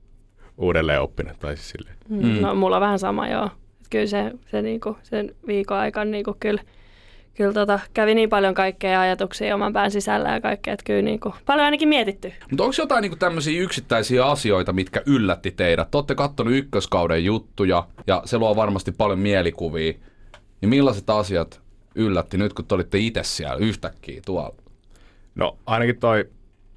uudelleen 0.58 1.00
oppinut. 1.00 1.38
Tai 1.38 1.56
siis 1.56 1.70
silleen. 1.70 1.96
Mm. 2.08 2.40
No 2.40 2.54
mulla 2.54 2.76
on 2.76 2.80
vähän 2.82 2.98
sama 2.98 3.28
joo. 3.28 3.50
Kyllä 3.92 4.06
se, 4.06 4.32
se 4.50 4.62
niinku, 4.62 4.96
sen 5.02 5.34
viikon 5.46 5.76
aikana 5.76 6.10
niinku 6.10 6.36
kyllä, 6.40 6.62
kyllä 7.34 7.52
tota, 7.52 7.80
kävi 7.94 8.14
niin 8.14 8.28
paljon 8.28 8.54
kaikkea 8.54 9.00
ajatuksia 9.00 9.54
oman 9.54 9.72
pään 9.72 9.90
sisällä 9.90 10.28
ja 10.28 10.40
kaikkea, 10.40 10.74
että 10.74 10.84
kyllä 10.84 11.02
niinku, 11.02 11.34
paljon 11.46 11.64
ainakin 11.64 11.88
mietitty. 11.88 12.32
Mutta 12.50 12.64
onko 12.64 12.74
jotain 12.78 13.02
niinku 13.02 13.16
tämmöisiä 13.16 13.62
yksittäisiä 13.62 14.26
asioita, 14.26 14.72
mitkä 14.72 15.02
yllätti 15.06 15.50
teidät? 15.50 15.90
Te 15.90 15.98
olette 15.98 16.14
kattonut 16.14 16.54
ykköskauden 16.54 17.24
juttuja 17.24 17.86
ja 18.06 18.22
se 18.24 18.38
luo 18.38 18.56
varmasti 18.56 18.92
paljon 18.92 19.18
mielikuvia. 19.18 19.92
Niin 20.60 20.68
millaiset 20.68 21.10
asiat 21.10 21.60
yllätti 21.94 22.38
nyt, 22.38 22.52
kun 22.52 22.64
te 22.64 22.74
olitte 22.74 22.98
itse 22.98 23.22
siellä 23.22 23.56
yhtäkkiä 23.56 24.20
tuolla? 24.26 24.54
No 25.34 25.58
ainakin 25.66 25.98
toi 25.98 26.28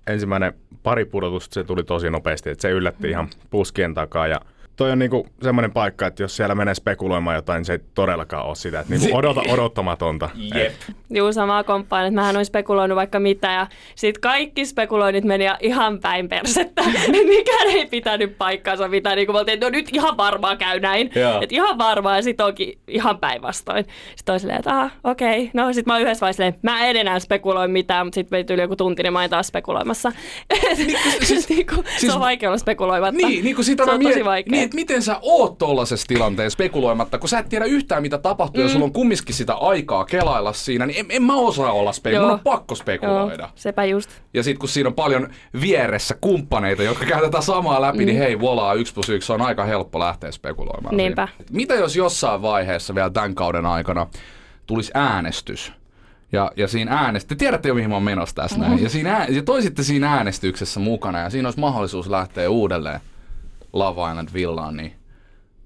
ensimmäinen 0.07 0.53
pari 0.83 1.05
pudotusta, 1.05 1.53
se 1.53 1.63
tuli 1.63 1.83
tosi 1.83 2.09
nopeasti, 2.09 2.49
että 2.49 2.61
se 2.61 2.71
yllätti 2.71 3.09
ihan 3.09 3.29
puskien 3.49 3.93
takaa 3.93 4.27
ja 4.27 4.41
toi 4.75 4.91
on 4.91 4.99
niinku 4.99 5.27
semmoinen 5.43 5.71
paikka, 5.71 6.07
että 6.07 6.23
jos 6.23 6.35
siellä 6.35 6.55
menee 6.55 6.73
spekuloimaan 6.75 7.35
jotain, 7.35 7.57
niin 7.57 7.65
se 7.65 7.73
ei 7.73 7.79
todellakaan 7.93 8.45
ole 8.45 8.55
sitä, 8.55 8.79
että 8.79 8.93
niinku 8.93 9.17
odota 9.17 9.41
odottamatonta. 9.53 10.29
Jep. 10.55 10.73
Juu, 11.09 11.33
samaa 11.33 11.63
komppaan, 11.63 12.05
että 12.05 12.15
mähän 12.15 12.35
olisin 12.35 12.45
spekuloinut 12.49 12.95
vaikka 12.95 13.19
mitä 13.19 13.51
ja 13.51 13.67
sitten 13.95 14.21
kaikki 14.21 14.65
spekuloinnit 14.65 15.23
meni 15.23 15.45
ihan 15.59 15.99
päin 15.99 16.29
persettä. 16.29 16.83
Mikään 17.35 17.67
ei 17.67 17.85
pitänyt 17.85 18.37
paikkaansa 18.37 18.87
mitään, 18.87 19.15
niin 19.15 19.25
kuin 19.27 19.35
me 19.35 19.39
oltiin, 19.39 19.53
että 19.53 19.65
no 19.65 19.69
nyt 19.69 19.89
ihan 19.93 20.17
varmaan 20.17 20.57
käy 20.57 20.79
näin. 20.79 21.07
Että 21.41 21.55
ihan 21.55 21.77
varmaan 21.77 22.15
ja 22.15 22.21
sitten 22.21 22.45
onkin 22.45 22.77
ihan 22.87 23.19
päinvastoin. 23.19 23.85
Sitten 24.15 24.33
oli 24.33 24.39
silleen, 24.39 24.59
että 24.59 24.71
aha, 24.71 24.89
okei. 25.03 25.51
No 25.53 25.73
sitten 25.73 25.91
mä 25.91 25.95
oon 25.95 26.01
yhdessä 26.01 26.21
vaiheessa 26.21 26.43
silleen, 26.43 26.59
mä 26.61 26.85
en 26.85 26.95
enää 26.95 27.19
spekuloi 27.19 27.67
mitään, 27.67 28.05
mutta 28.05 28.15
sitten 28.15 28.45
tuli 28.45 28.61
joku 28.61 28.75
tunti, 28.75 29.03
niin 29.03 29.13
mä 29.13 29.19
olin 29.19 29.29
taas 29.29 29.47
spekuloimassa. 29.47 30.11
siis, 31.23 31.49
niin 31.49 31.67
kuin, 31.67 31.85
siis- 31.97 32.01
se 32.11 32.13
on 32.13 32.19
vaikea 32.19 32.49
olla 32.49 32.57
spekuloimatta. 32.57 33.27
Niin, 33.27 33.43
niin 33.43 33.55
kuin 33.55 33.65
sitä 33.65 33.83
se 33.83 33.89
mä 33.89 33.93
on 33.93 33.99
tosi 33.99 34.07
mietin, 34.07 34.25
vaikea. 34.25 34.51
niin, 34.51 34.64
että 34.65 34.75
miten 34.75 35.01
sä 35.01 35.17
oot 35.21 35.57
tollaisessa 35.57 36.07
tilanteessa 36.07 36.55
spekuloimatta, 36.55 37.17
kun 37.17 37.29
sä 37.29 37.39
et 37.39 37.49
tiedä 37.49 37.65
yhtään 37.65 38.01
mitä 38.01 38.17
tapahtuu 38.17 38.61
mm. 38.61 38.67
ja 38.67 38.73
sulla 38.73 38.85
on 38.85 38.93
kumminkin 38.93 39.35
sitä 39.35 39.53
aikaa 39.53 40.05
kelailla 40.05 40.53
siinä, 40.53 40.85
niin 40.85 40.99
en, 40.99 41.05
en 41.09 41.23
mä 41.23 41.35
osaa 41.35 41.71
olla 41.71 41.91
spekuloida, 41.91 42.27
mun 42.27 42.33
on 42.33 42.39
pakko 42.39 42.75
spekuloida. 42.75 43.43
Joo, 43.43 43.51
sepä 43.55 43.85
just. 43.85 44.09
Ja 44.33 44.43
sitten 44.43 44.59
kun 44.59 44.69
siinä 44.69 44.87
on 44.87 44.93
paljon 44.93 45.29
vieressä 45.61 46.15
kumppaneita, 46.21 46.83
jotka 46.83 47.05
käy 47.05 47.21
tätä 47.21 47.41
samaa 47.41 47.81
läpi, 47.81 47.99
mm. 47.99 48.05
niin 48.05 48.17
hei, 48.17 48.39
volaa, 48.39 48.73
yksi 48.73 48.93
plus 48.93 49.09
yksi 49.09 49.33
on 49.33 49.41
aika 49.41 49.63
helppo 49.63 49.99
lähteä 49.99 50.31
spekuloimaan. 50.31 50.97
Niinpä. 50.97 51.27
Siinä. 51.37 51.49
Mitä 51.51 51.73
jos 51.73 51.95
jossain 51.95 52.41
vaiheessa 52.41 52.95
vielä 52.95 53.09
tämän 53.09 53.35
kauden 53.35 53.65
aikana 53.65 54.07
tulisi 54.65 54.91
äänestys? 54.93 55.73
Ja, 56.31 56.51
ja 56.57 56.67
siinä 56.67 56.91
äänest... 56.99 57.27
Te 57.27 57.35
tiedätte 57.35 57.67
jo, 57.67 57.75
mihin 57.75 57.89
mä 57.89 57.95
oon 57.95 58.03
menossa 58.03 58.35
tässä 58.35 58.59
näin. 58.59 58.83
Ja, 58.83 58.89
siinä 58.89 59.13
ää... 59.13 59.25
ja 59.29 59.43
toisitte 59.43 59.83
siinä 59.83 60.13
äänestyksessä 60.13 60.79
mukana 60.79 61.19
ja 61.19 61.29
siinä 61.29 61.47
olisi 61.47 61.59
mahdollisuus 61.59 62.09
lähteä 62.09 62.49
uudelleen 62.49 62.99
Love 63.75 64.11
Island 64.11 64.29
villaan, 64.33 64.77
niin 64.77 64.93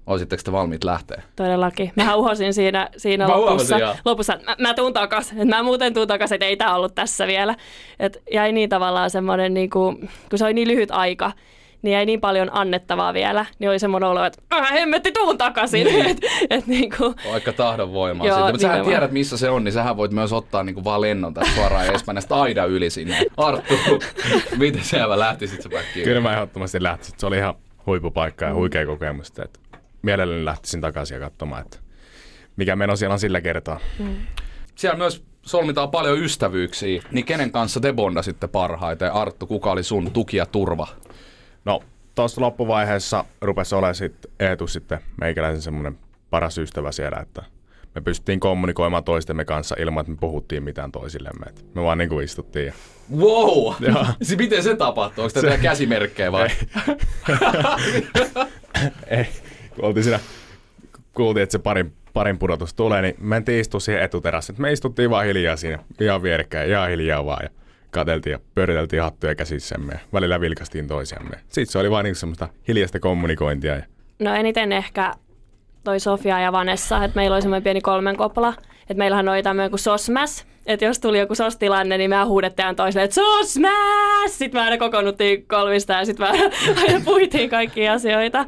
olisitteko 0.06 0.42
te 0.44 0.52
valmiit 0.52 0.84
lähteä? 0.84 1.22
Todellakin. 1.36 1.92
Mä 1.96 2.14
uhosin 2.14 2.54
siinä, 2.54 2.88
siinä 2.96 3.26
Mä 3.26 3.32
lopussa, 3.32 3.48
huomasin, 3.48 3.78
joo. 3.78 3.94
lopussa, 4.04 4.34
että 4.34 4.46
mä, 4.46 4.56
mä 4.68 4.74
tuun 4.74 4.92
takas. 4.92 5.32
Että 5.32 5.44
mä 5.44 5.62
muuten 5.62 5.94
tuun 5.94 6.08
takas, 6.08 6.32
että 6.32 6.46
ei 6.46 6.56
tää 6.56 6.74
ollut 6.74 6.94
tässä 6.94 7.26
vielä. 7.26 7.54
Et 7.98 8.22
jäi 8.32 8.52
niin 8.52 8.68
tavallaan 8.68 9.10
semmoinen, 9.10 9.54
niinku, 9.54 9.94
kun 10.30 10.38
se 10.38 10.44
oli 10.44 10.54
niin 10.54 10.68
lyhyt 10.68 10.90
aika, 10.90 11.32
niin 11.82 11.92
jäi 11.92 12.06
niin 12.06 12.20
paljon 12.20 12.48
annettavaa 12.52 13.14
vielä. 13.14 13.46
Niin 13.58 13.70
oli 13.70 13.78
semmoinen 13.78 14.10
olo, 14.10 14.24
että 14.24 14.42
äh, 14.54 14.72
hemmetti 14.72 15.12
tuun 15.12 15.38
takaisin. 15.38 15.86
Niin. 15.86 16.06
et, 16.06 16.18
et, 16.50 16.66
niinku, 16.66 17.14
Vaikka 17.32 17.52
tahdon 17.52 17.92
voimaa 17.92 18.26
Joo, 18.26 18.36
sitten. 18.36 18.54
Mutta 18.54 18.66
sähän 18.66 18.84
tiedät, 18.84 19.12
missä 19.12 19.36
se 19.36 19.50
on, 19.50 19.64
niin 19.64 19.72
sähän 19.72 19.96
voit 19.96 20.12
myös 20.12 20.32
ottaa 20.32 20.62
niinku 20.62 20.84
vaan 20.84 21.00
lennon 21.00 21.34
tästä 21.34 21.54
suoraan 21.54 21.86
ja 21.86 21.92
Espanjasta 21.92 22.40
aida 22.42 22.64
yli 22.64 22.90
sinne. 22.90 23.26
Arttu, 23.36 23.74
miten 24.58 24.84
siellä 24.84 25.18
lähtisit 25.18 25.62
sä 25.62 25.68
päkkiin? 25.68 26.04
Kyllä 26.04 26.20
mä 26.20 26.32
ehdottomasti 26.32 26.82
lähtisin. 26.82 27.14
Se 27.18 27.26
oli 27.26 27.36
ihan 27.36 27.54
huippupaikka 27.90 28.44
ja 28.44 28.54
huikea 28.54 28.86
kokemus. 28.86 29.28
Että 29.28 29.60
mielelläni 30.02 30.44
lähtisin 30.44 30.80
takaisin 30.80 31.14
ja 31.14 31.20
katsomaan, 31.20 31.62
että 31.62 31.78
mikä 32.56 32.76
meno 32.76 32.96
siellä 32.96 33.12
on 33.12 33.20
sillä 33.20 33.40
kertaa. 33.40 33.80
Siellä 34.74 34.98
myös 34.98 35.24
solmitaan 35.42 35.90
paljon 35.90 36.18
ystävyyksiä, 36.18 37.02
niin 37.10 37.24
kenen 37.24 37.52
kanssa 37.52 37.80
te 37.80 37.92
bondasitte 37.92 38.48
parhaiten? 38.48 39.12
Arttu, 39.12 39.46
kuka 39.46 39.70
oli 39.70 39.82
sun 39.82 40.10
tuki 40.10 40.36
ja 40.36 40.46
turva? 40.46 40.86
No, 41.64 41.82
tuossa 42.14 42.40
loppuvaiheessa 42.40 43.24
rupesi 43.40 43.74
olemaan 43.74 43.94
sit 43.94 44.26
Eetu 44.40 44.66
sitten 44.66 44.98
meikäläisen 45.20 45.62
semmoinen 45.62 45.98
paras 46.30 46.58
ystävä 46.58 46.92
siellä, 46.92 47.18
että 47.20 47.42
me 47.94 48.00
pystyttiin 48.00 48.40
kommunikoimaan 48.40 49.04
toistemme 49.04 49.44
kanssa 49.44 49.76
ilman, 49.78 50.00
että 50.00 50.10
me 50.12 50.18
puhuttiin 50.20 50.62
mitään 50.62 50.92
toisillemme. 50.92 51.46
Et 51.48 51.64
me 51.74 51.82
vaan 51.82 51.98
niinku 51.98 52.20
istuttiin 52.20 52.66
ja 52.66 52.72
Wow! 53.16 53.74
Joo. 53.80 54.06
Se, 54.22 54.36
miten 54.36 54.62
se 54.62 54.76
tapahtuu? 54.76 55.24
Onko 55.24 55.40
tämä 55.40 55.58
käsimerkkejä 55.58 56.32
vai? 56.32 56.48
ei, 59.06 59.26
kun 59.74 59.84
oltiin 59.84 60.04
siinä, 60.04 60.20
kuultiin, 61.14 61.42
että 61.42 61.52
se 61.52 61.58
parin, 61.58 61.92
parin 62.12 62.38
pudotus 62.38 62.74
tulee, 62.74 63.02
niin 63.02 63.14
me 63.18 63.26
mentiin 63.28 63.60
istua 63.60 63.80
siihen 63.80 64.02
etuterassiin. 64.02 64.62
Me 64.62 64.72
istuttiin 64.72 65.10
vaan 65.10 65.26
hiljaa 65.26 65.56
siinä, 65.56 65.78
ihan 66.00 66.22
vierekkäin, 66.22 66.70
ihan 66.70 66.90
hiljaa 66.90 67.26
vaan. 67.26 67.40
Ja 67.42 67.50
katseltiin 67.90 68.32
ja 68.32 68.38
pyöriteltiin 68.54 69.02
hattuja 69.02 69.34
käsissämme 69.34 69.92
ja 69.92 69.98
välillä 70.12 70.40
vilkastiin 70.40 70.86
toisiamme. 70.86 71.36
Sitten 71.48 71.66
se 71.66 71.78
oli 71.78 71.90
vain 71.90 72.04
niin 72.04 72.14
semmoista 72.14 72.48
hiljaista 72.68 73.00
kommunikointia. 73.00 73.76
Ja 73.76 73.82
no 74.18 74.34
eniten 74.34 74.72
ehkä 74.72 75.14
toi 75.84 76.00
Sofia 76.00 76.40
ja 76.40 76.52
Vanessa, 76.52 77.04
että 77.04 77.16
meillä 77.16 77.34
oli 77.34 77.42
semmoinen 77.42 77.62
pieni 77.62 77.80
kolmenkopla. 77.80 78.54
Että 78.80 78.94
meillähän 78.94 79.28
oli 79.28 79.42
tämmöinen 79.42 79.70
kuin 79.70 79.80
sosmäs, 79.80 80.46
että 80.66 80.84
jos 80.84 80.98
tuli 80.98 81.18
joku 81.18 81.34
sos-tilanne, 81.34 81.98
niin 81.98 82.10
me 82.10 82.24
huudettiin 82.24 82.76
toiselle, 82.76 83.04
että 83.04 83.14
sosmäs! 83.14 84.38
Sitten 84.38 84.60
me 84.60 84.64
aina 84.64 84.78
kokoonnuttiin 84.78 85.46
kolmista 85.46 85.92
ja 85.92 86.04
sitten 86.04 86.26
me 86.28 86.50
aina, 86.82 87.00
puitiin 87.04 87.50
kaikkia 87.50 87.92
asioita. 87.92 88.46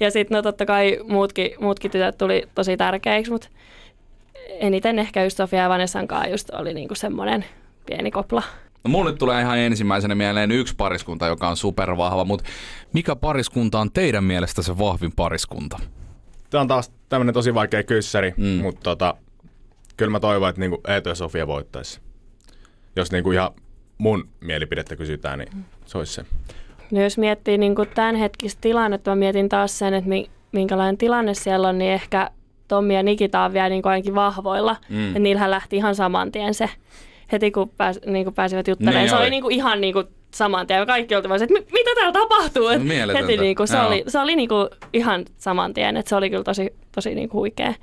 Ja 0.00 0.10
sitten 0.10 0.36
no 0.36 0.42
totta 0.42 0.66
kai 0.66 0.98
muutkin, 1.08 1.50
muutkin 1.60 1.90
tytöt 1.90 2.18
tuli 2.18 2.48
tosi 2.54 2.76
tärkeiksi, 2.76 3.32
mutta 3.32 3.48
eniten 4.48 4.98
ehkä 4.98 5.24
just 5.24 5.36
Sofia 5.36 5.62
ja 5.62 5.68
Vanessan 5.68 6.08
kanssa 6.08 6.30
just 6.30 6.50
oli 6.50 6.74
niinku 6.74 6.94
semmoinen 6.94 7.44
pieni 7.86 8.10
kopla. 8.10 8.42
No, 8.84 8.90
mulle 8.90 9.12
tulee 9.12 9.42
ihan 9.42 9.58
ensimmäisenä 9.58 10.14
mieleen 10.14 10.52
yksi 10.52 10.74
pariskunta, 10.76 11.26
joka 11.26 11.48
on 11.48 11.56
supervahva, 11.56 12.24
mutta 12.24 12.44
mikä 12.92 13.16
pariskunta 13.16 13.80
on 13.80 13.92
teidän 13.92 14.24
mielestä 14.24 14.62
se 14.62 14.78
vahvin 14.78 15.12
pariskunta? 15.16 15.78
Tämä 16.56 16.60
on 16.62 16.68
taas 16.68 16.92
tämmöinen 17.08 17.34
tosi 17.34 17.54
vaikea 17.54 17.82
kyssäri, 17.82 18.34
Mm. 18.36 18.44
mutta 18.46 18.80
tota, 18.82 19.14
kyllä 19.96 20.10
mä 20.10 20.20
toivon, 20.20 20.48
että 20.48 20.60
niinku 20.60 20.80
Eetu 20.88 21.08
ja 21.08 21.14
Sofia 21.14 21.46
voittaisi. 21.46 22.00
Jos 22.96 23.12
niinku 23.12 23.30
ihan 23.32 23.50
mun 23.98 24.28
mielipidettä 24.40 24.96
kysytään, 24.96 25.38
niin 25.38 25.48
se 25.86 25.98
olisi 25.98 26.12
se. 26.14 26.24
No 26.90 27.02
jos 27.02 27.18
miettii 27.18 27.58
niin 27.58 27.74
kuin 27.74 27.88
tämänhetkistä 27.94 28.60
tilannetta, 28.60 29.10
mä 29.10 29.14
mietin 29.14 29.48
taas 29.48 29.78
sen, 29.78 29.94
että 29.94 30.08
mi- 30.08 30.30
minkälainen 30.52 30.98
tilanne 30.98 31.34
siellä 31.34 31.68
on, 31.68 31.78
niin 31.78 31.92
ehkä 31.92 32.30
Tommi 32.68 32.94
ja 32.94 33.02
Nikita 33.02 33.40
on 33.44 33.52
vielä 33.52 33.68
niin 33.68 33.82
kuin 33.82 33.90
ainakin 33.90 34.14
vahvoilla. 34.14 34.76
Mm. 34.88 34.96
Mm. 34.96 35.14
Ja 35.14 35.20
niillähän 35.20 35.50
lähti 35.50 35.76
ihan 35.76 35.94
saman 35.94 36.32
tien 36.32 36.54
se, 36.54 36.70
heti 37.32 37.50
kun 37.50 37.68
pääs, 37.68 38.00
niin 38.06 38.24
kuin 38.24 38.34
pääsivät 38.34 38.68
juttelemaan. 38.68 39.00
Niin 39.02 39.10
se 39.10 39.16
oli. 39.16 39.22
oli 39.22 39.30
niin 39.30 39.42
kuin 39.42 39.54
ihan 39.54 39.80
niin 39.80 39.92
kuin 39.92 40.06
saman 40.36 40.66
tien. 40.66 40.86
Kaikki 40.86 41.14
oltiin 41.14 41.28
vaan 41.28 41.42
että 41.42 41.52
"Mi- 41.54 41.66
mitä 41.72 41.90
täällä 41.94 42.12
tapahtuu? 42.12 42.68
Et 42.68 42.82
No 43.12 43.18
heti 43.20 43.36
niin 43.42 43.56
kuin, 43.56 43.68
se, 43.68 43.74
oli, 43.88 44.04
se 44.08 44.18
oli 44.18 44.36
niin 44.36 44.48
kuin 44.48 44.68
ihan 44.92 45.24
saman 45.36 45.74
tien. 45.74 45.96
Että 45.96 46.08
se 46.08 46.16
oli 46.16 46.30
kyllä 46.30 46.44
tosi, 46.44 46.74
tosi 46.94 47.14
niin 47.14 47.28
kuin 47.28 47.38
huikea, 47.38 47.74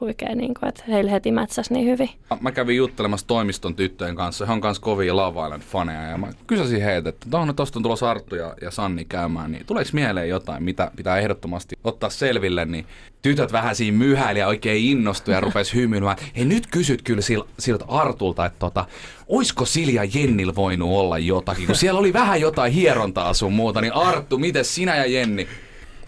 huikea 0.00 0.34
niin 0.34 0.54
kuin, 0.54 0.68
että 0.68 0.84
heillä 0.88 1.10
heti 1.10 1.32
mätsäsi 1.32 1.72
niin 1.72 1.86
hyvin. 1.86 2.10
Mä 2.40 2.52
kävin 2.52 2.76
juttelemassa 2.76 3.26
toimiston 3.26 3.74
tyttöjen 3.74 4.16
kanssa, 4.16 4.46
he 4.46 4.52
on 4.52 4.60
kanssa 4.60 4.82
kovia 4.82 5.16
Love 5.16 5.40
Island-faneja, 5.40 6.10
ja 6.10 6.18
mä 6.18 6.28
kysäsin 6.46 6.82
heiltä, 6.82 7.08
että 7.08 7.26
tuohon 7.30 7.56
tuosta 7.56 7.78
on 7.78 7.82
tulossa 7.82 8.10
Arttu 8.10 8.36
ja, 8.36 8.54
ja 8.62 8.70
Sanni 8.70 9.04
käymään, 9.04 9.52
niin 9.52 9.66
tuleeko 9.66 9.90
mieleen 9.92 10.28
jotain, 10.28 10.62
mitä 10.62 10.90
pitää 10.96 11.18
ehdottomasti 11.18 11.78
ottaa 11.84 12.10
selville, 12.10 12.64
niin 12.64 12.86
tytöt 13.22 13.52
vähän 13.52 13.76
siinä 13.76 13.98
myhäili 13.98 14.38
ja 14.38 14.46
oikein 14.46 14.84
innostui 14.84 15.34
ja 15.34 15.40
rupesi 15.46 15.74
hymyilemään. 15.74 16.16
Hei 16.36 16.44
nyt 16.44 16.66
kysyt 16.66 17.02
kyllä 17.02 17.22
sil, 17.28 17.42
siltä 17.58 17.84
Artulta, 17.88 18.46
että 18.46 18.58
tota, 18.58 18.84
oisko 19.28 19.64
Silja 19.64 20.04
Jennil 20.14 20.52
voinut 20.54 20.88
olla 20.88 21.18
jotakin, 21.18 21.66
kun 21.66 21.76
siellä 21.76 22.00
oli 22.00 22.12
vähän 22.12 22.40
jotain 22.40 22.72
hierontaa 22.72 23.34
sun 23.34 23.52
muuta, 23.52 23.80
niin 23.80 23.92
Arttu, 23.92 24.38
miten 24.38 24.64
sinä 24.64 24.96
ja 24.96 25.06
Jenni? 25.06 25.48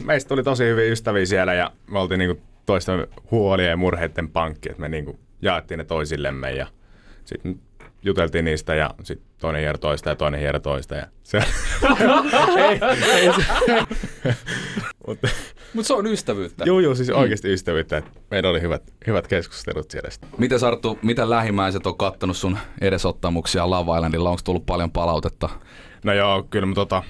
meistä 0.04 0.28
tuli 0.28 0.42
tosi 0.42 0.64
hyviä 0.64 0.92
ystäviä 0.92 1.26
siellä 1.26 1.54
ja 1.54 1.70
me 1.90 1.98
oltiin 1.98 2.18
niinku 2.18 2.42
toisten 2.66 3.06
huolia 3.30 3.68
ja 3.68 3.76
murheiden 3.76 4.28
pankki, 4.28 4.68
että 4.70 4.80
me 4.80 4.88
niinku 4.88 5.18
jaettiin 5.42 5.78
ne 5.78 5.84
toisillemme 5.84 6.50
ja 6.50 6.66
sitten 7.24 7.60
juteltiin 8.02 8.44
niistä 8.44 8.74
ja 8.74 8.90
sitten 9.02 9.28
toinen 9.38 9.60
hiero 9.60 9.78
toista 9.78 10.08
ja 10.08 10.16
toinen 10.16 10.40
hiero 10.40 10.60
toista. 10.60 10.94
Ja 10.94 11.06
se, 11.22 11.38
ei, 12.68 12.80
ei 13.12 13.32
se, 13.34 13.44
mutta 15.06 15.28
Mutta 15.74 15.86
se 15.86 15.94
on 15.94 16.06
ystävyyttä. 16.06 16.64
Joo, 16.64 16.80
joo, 16.80 16.94
siis 16.94 17.10
oikeasti 17.10 17.52
ystävyyttä. 17.52 17.96
Että 17.96 18.10
meillä 18.30 18.48
oli 18.50 18.60
hyvät, 18.60 18.82
hyvät 19.06 19.26
keskustelut 19.28 19.90
siellä. 19.90 20.10
sitten. 20.10 20.30
Miten 20.38 20.58
Sarttu, 20.58 20.98
miten 21.02 21.30
lähimmäiset 21.30 21.86
on 21.86 21.96
kattonut 21.96 22.36
sun 22.36 22.58
edesottamuksia 22.80 23.70
Love 23.70 23.96
Islandilla? 23.96 24.30
Onko 24.30 24.42
tullut 24.44 24.66
paljon 24.66 24.90
palautetta? 24.90 25.48
No 26.04 26.12
joo, 26.12 26.42
kyllä 26.50 26.66
mä 26.66 26.74
tota, 26.74 27.02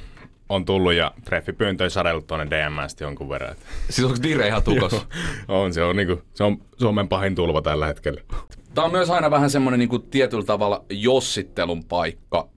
on 0.55 0.65
tullut 0.65 0.93
ja 0.93 1.13
treffipyyntöjä 1.25 1.91
sadellut 1.91 2.27
tuonne 2.27 2.47
DMstä 2.47 3.05
jonkun 3.05 3.29
verran. 3.29 3.57
Siis 3.91 4.07
onko 4.07 4.19
Dire 4.23 4.47
ihan 4.47 4.63
tukos? 4.63 4.93
Joo, 4.93 5.63
on, 5.63 5.75
se 5.75 5.83
on, 5.83 5.97
niinku, 5.97 6.23
se 6.35 6.45
on 6.45 6.59
Suomen 6.79 7.09
pahin 7.09 7.35
tulva 7.35 7.63
tällä 7.63 7.87
hetkellä. 7.87 8.21
Tämä 8.75 8.85
on 8.85 8.93
myös 8.93 9.11
aina 9.11 9.31
vähän 9.31 9.51
semmoinen 9.51 9.79
niin 9.79 9.89
kuin 9.89 10.03
tietyllä 10.03 10.45
tavalla 10.45 10.85
jossittelun 10.91 11.85
paikka. 11.85 12.49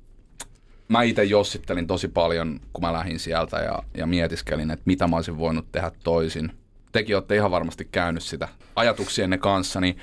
Mä 0.88 1.04
itse 1.04 1.24
jossittelin 1.24 1.88
tosi 1.88 2.08
paljon, 2.08 2.60
kun 2.74 2.84
mä 2.84 2.94
lähdin 2.94 3.20
sieltä 3.20 3.58
ja, 3.58 3.80
ja 3.98 4.06
mietiskelin, 4.08 4.72
että 4.72 4.84
mitä 4.86 5.08
mä 5.08 5.16
olisin 5.16 5.38
voinut 5.38 5.72
tehdä 5.72 5.92
toisin. 6.04 6.52
Tekin 6.92 7.16
olette 7.16 7.36
ihan 7.36 7.52
varmasti 7.52 7.88
käynyt 7.92 8.24
sitä 8.24 8.48
ajatuksienne 8.76 9.38
kanssa, 9.38 9.82
niin 9.82 9.98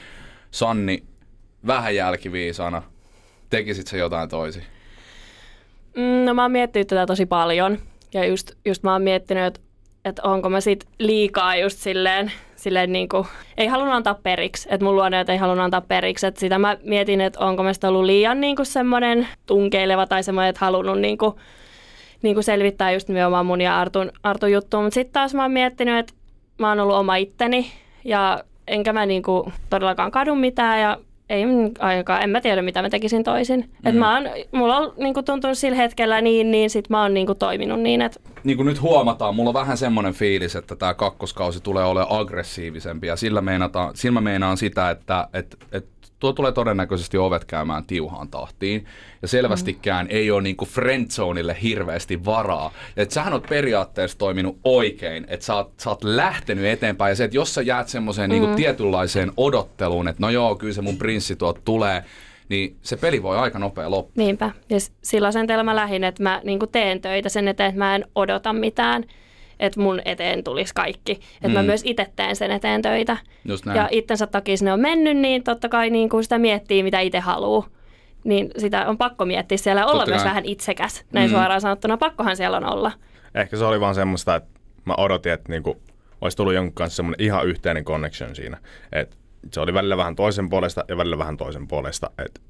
Sanni, 0.51 1.05
vähän 1.67 1.95
jälkiviisana, 1.95 2.83
tekisit 3.51 3.87
se 3.87 3.99
jotain 3.99 4.29
toisin? 4.29 4.63
Mm, 5.97 6.25
No 6.25 6.35
mä 6.35 6.43
oon 6.43 6.53
miettinyt 6.53 6.89
tätä 6.89 7.07
tosi 7.07 7.27
paljon. 7.27 7.79
Ja 8.15 8.25
just, 8.25 8.53
just 8.65 8.83
mä 8.83 8.93
oon 8.93 9.03
miettinyt, 9.03 9.45
että, 9.45 9.61
että 10.05 10.23
onko 10.25 10.49
mä 10.49 10.61
sit 10.61 10.85
liikaa 10.99 11.57
just 11.57 11.79
silleen, 11.79 12.33
silleen 12.57 12.93
niin 12.93 13.09
kuin, 13.09 13.27
ei 13.57 13.67
halunnut 13.67 13.95
antaa 13.95 14.19
periksi. 14.23 14.69
Että 14.71 14.85
mun 14.85 14.97
luonne, 14.97 15.25
ei 15.29 15.37
halunnut 15.37 15.65
antaa 15.65 15.81
periksi. 15.81 16.27
Että 16.27 16.41
sitä 16.41 16.59
mä 16.59 16.77
mietin, 16.85 17.21
että 17.21 17.41
onko 17.41 17.63
mä 17.63 17.73
sitä 17.73 17.89
ollut 17.89 18.05
liian 18.05 18.41
niin 18.41 18.57
kuin 18.57 18.67
semmoinen 18.67 19.29
tunkeileva 19.47 20.07
tai 20.07 20.23
semmoinen, 20.23 20.51
että 20.51 20.65
halunnut 20.65 21.01
niin 21.01 21.19
kuin, 21.19 21.35
niin 22.23 22.35
kuin 22.35 22.45
selvittää 22.45 22.93
just 22.93 23.09
nimenomaan 23.09 23.47
mun 23.47 23.61
ja 23.61 23.81
Artun, 23.81 24.13
Artun 24.23 24.53
juttua. 24.53 24.83
Mutta 24.83 24.95
sitten 24.95 25.13
taas 25.13 25.35
mä 25.35 25.43
oon 25.43 25.53
miettinyt, 25.53 25.99
että 25.99 26.15
mä 26.59 26.69
oon 26.69 26.81
ollut 26.81 26.97
oma 26.97 27.17
itteni 27.17 27.73
ja 28.05 28.45
enkä 28.69 28.93
mä 28.93 29.07
niin 29.07 29.23
kuin 29.23 29.53
todellakaan 29.71 30.11
kadu 30.11 30.35
mitään 30.35 30.81
ja 30.81 30.99
ei 31.33 31.45
ainakaan, 31.79 32.23
en 32.23 32.31
mä 32.31 32.41
tiedä 32.41 32.63
mitä 32.63 32.83
mä 32.83 32.91
tekisin 32.91 33.25
toisin. 33.25 33.61
Mm. 33.61 33.89
Et 33.89 33.95
mä 33.95 34.15
oon, 34.15 34.25
mulla 34.53 34.77
on 34.77 34.93
niin 34.97 35.15
kuin 35.15 35.25
tuntunut 35.25 35.59
sillä 35.59 35.77
hetkellä 35.77 36.21
niin, 36.21 36.51
niin 36.51 36.71
sit 36.71 36.91
mä 36.91 37.03
oon 37.03 37.15
niin 37.15 37.27
kuin 37.27 37.39
toiminut 37.39 37.81
niin, 37.81 38.03
että 38.03 38.21
niin 38.45 38.57
kuin 38.57 38.67
nyt 38.67 38.83
huomataan, 38.83 39.35
mulla 39.35 39.51
on 39.51 39.55
vähän 39.55 39.77
semmoinen 39.77 40.15
fiilis, 40.15 40.57
että 40.57 40.77
tämä 40.77 40.95
kakkoskausi 40.95 41.61
tulee 41.61 41.85
olemaan 41.85 42.21
aggressiivisempi 42.21 43.07
ja 43.07 43.17
sillä, 43.17 43.41
meinataan, 43.41 43.97
sillä 43.97 44.15
mä 44.15 44.21
meinaan 44.21 44.57
sitä, 44.57 44.91
että 44.91 45.29
et, 45.33 45.57
et 45.73 45.87
tuo 46.23 46.33
tulee 46.33 46.53
todennäköisesti 46.53 47.19
ovet 47.19 47.45
käymään 47.45 47.85
tiuhaan 47.85 48.29
tahtiin 48.29 48.87
ja 49.23 49.29
selvästikään 49.29 50.07
ei 50.11 50.31
ole 50.31 50.43
niinku 50.43 50.65
friendzoneille 50.65 51.57
hirveästi 51.63 52.25
varaa. 52.25 52.73
Että 52.97 53.15
sähän 53.15 53.33
oot 53.33 53.47
periaatteessa 53.49 54.19
toiminut 54.19 54.59
oikein, 54.65 55.25
että 55.29 55.47
sä 55.47 55.55
oot, 55.55 55.73
sä 55.81 55.91
oot 55.91 56.05
lähtenyt 56.05 56.65
eteenpäin 56.65 57.11
ja 57.11 57.17
se, 57.17 57.25
että 57.25 57.37
jos 57.37 57.55
sä 57.55 57.63
jäät 57.63 57.89
semmoiseen 57.89 58.31
niinku 58.31 58.57
tietynlaiseen 58.57 59.33
odotteluun, 59.37 60.09
että 60.09 60.23
no 60.23 60.31
joo, 60.31 60.55
kyllä 60.55 60.73
se 60.73 60.83
mun 60.83 60.97
prinssi 60.97 61.37
tuot 61.37 61.65
tulee, 61.65 62.05
niin 62.49 62.77
se 62.83 62.97
peli 62.97 63.23
voi 63.23 63.39
aika 63.39 63.59
nopea 63.59 63.91
loppua. 63.91 64.13
niinpä. 64.17 64.51
Ja 64.71 64.77
sillä 65.03 65.29
asenteella 65.29 65.65
mä 65.65 65.77
lähdin, 65.77 66.05
että 66.05 66.23
mä 66.23 66.41
niin 66.45 66.59
kuin 66.59 66.71
teen 66.71 67.01
töitä 67.01 67.29
sen 67.29 67.49
eteen, 67.49 67.69
että 67.69 67.79
mä 67.79 67.95
en 67.95 68.05
odota 68.15 68.53
mitään, 68.53 69.05
että 69.63 69.81
mun 69.81 70.01
eteen 70.05 70.45
tulisi 70.45 70.75
kaikki. 70.75 71.13
Että 71.13 71.49
mm. 71.49 71.55
mä 71.55 71.63
myös 71.63 71.83
itse 71.85 72.07
teen 72.17 72.37
sen 72.37 72.51
eteen 72.51 72.83
töitä. 72.83 73.17
Just 73.45 73.67
näin. 73.67 73.77
Ja 73.77 73.89
itsensä 73.91 74.27
takia 74.27 74.57
sinne 74.57 74.73
on 74.73 74.81
mennyt, 74.81 75.17
niin 75.17 75.45
totta 75.45 75.69
kai 75.69 75.91
niin 75.91 76.09
kuin 76.09 76.23
sitä 76.23 76.39
miettii, 76.39 76.83
mitä 76.83 77.01
itse 77.01 77.21
haluaa. 77.21 77.67
Niin 78.25 78.51
sitä 78.59 78.89
on 78.89 78.99
pakko 78.99 79.25
miettiä 79.25 79.59
siellä 79.59 79.81
ja 79.81 79.87
olla 79.87 79.99
Totta 79.99 80.11
myös 80.11 80.23
kai. 80.23 80.29
vähän 80.31 80.45
itsekäs. 80.45 81.05
Näin 81.13 81.31
Mm. 81.31 81.33
mm. 81.33 81.39
suoraan 81.39 81.61
sanottuna, 81.61 81.97
pakkohan 81.97 82.37
siellä 82.37 82.57
on 82.57 82.65
olla. 82.65 82.93
Ehkä 83.35 83.57
se 83.57 83.65
oli 83.65 83.81
vaan 83.81 83.95
semmoista, 83.95 84.35
että 84.35 84.49
mä 84.85 84.95
odotin, 84.97 85.33
että 85.33 85.53
niinku, 85.53 85.83
olisi 86.21 86.37
tullut 86.37 86.55
jonkun 86.55 86.75
kanssa 86.75 86.97
semmoinen 86.97 87.27
ihan 87.27 87.47
yhteinen 87.47 87.85
connection 87.85 88.37
siinä. 88.37 88.59
Et 88.93 89.17
se 89.53 89.61
oli 89.61 89.75
välillä 89.75 89.97
vähän 89.97 90.17
toisen 90.17 90.49
puolesta 90.49 90.85
ja 90.89 90.97
välillä 90.97 91.19
vähän 91.19 91.37
toisen 91.37 91.69
puolesta. 91.69 92.11
Et 92.19 92.41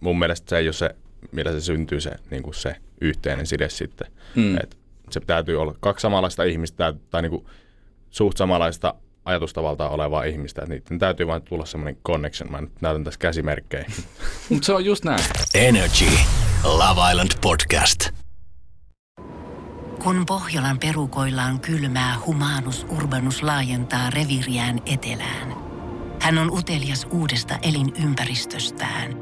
mun 0.00 0.18
mielestä 0.18 0.50
se 0.50 0.58
ei 0.58 0.66
ole 0.66 0.72
se, 0.72 0.90
millä 1.32 1.52
se 1.52 1.60
syntyy 1.60 2.00
se, 2.00 2.10
niinku 2.30 2.52
se 2.52 2.76
yhteinen 3.00 3.46
side 3.46 3.68
sitten. 3.68 4.06
Mm. 4.34 4.56
Et 4.56 4.76
se 5.12 5.20
täytyy 5.20 5.60
olla 5.60 5.74
kaksi 5.80 6.02
samanlaista 6.02 6.42
ihmistä 6.42 6.76
tai, 6.76 6.94
tai 7.10 7.22
niinku 7.22 7.50
suht 8.10 8.36
samanlaista 8.36 8.94
ajatustavalta 9.24 9.88
olevaa 9.88 10.24
ihmistä. 10.24 10.62
Et 10.62 10.68
niiden 10.68 10.98
täytyy 10.98 11.26
vaan 11.26 11.42
tulla 11.42 11.64
semmoinen 11.64 11.96
connection. 12.06 12.50
Mä 12.50 12.60
nyt 12.60 12.72
näytän 12.80 13.04
tässä 13.04 13.18
käsimerkkejä. 13.18 13.84
Mutta 14.48 14.66
se 14.66 14.72
on 14.72 14.84
just 14.84 15.04
näin. 15.04 15.24
Energy. 15.54 16.10
Love 16.64 17.10
Island 17.10 17.30
Podcast. 17.40 18.08
Kun 20.02 20.26
Pohjolan 20.26 20.78
perukoillaan 20.78 21.60
kylmää, 21.60 22.16
humanus 22.26 22.86
urbanus 22.88 23.42
laajentaa 23.42 24.10
reviriään 24.10 24.80
etelään. 24.86 25.54
Hän 26.20 26.38
on 26.38 26.50
utelias 26.50 27.06
uudesta 27.10 27.58
elinympäristöstään. 27.62 29.21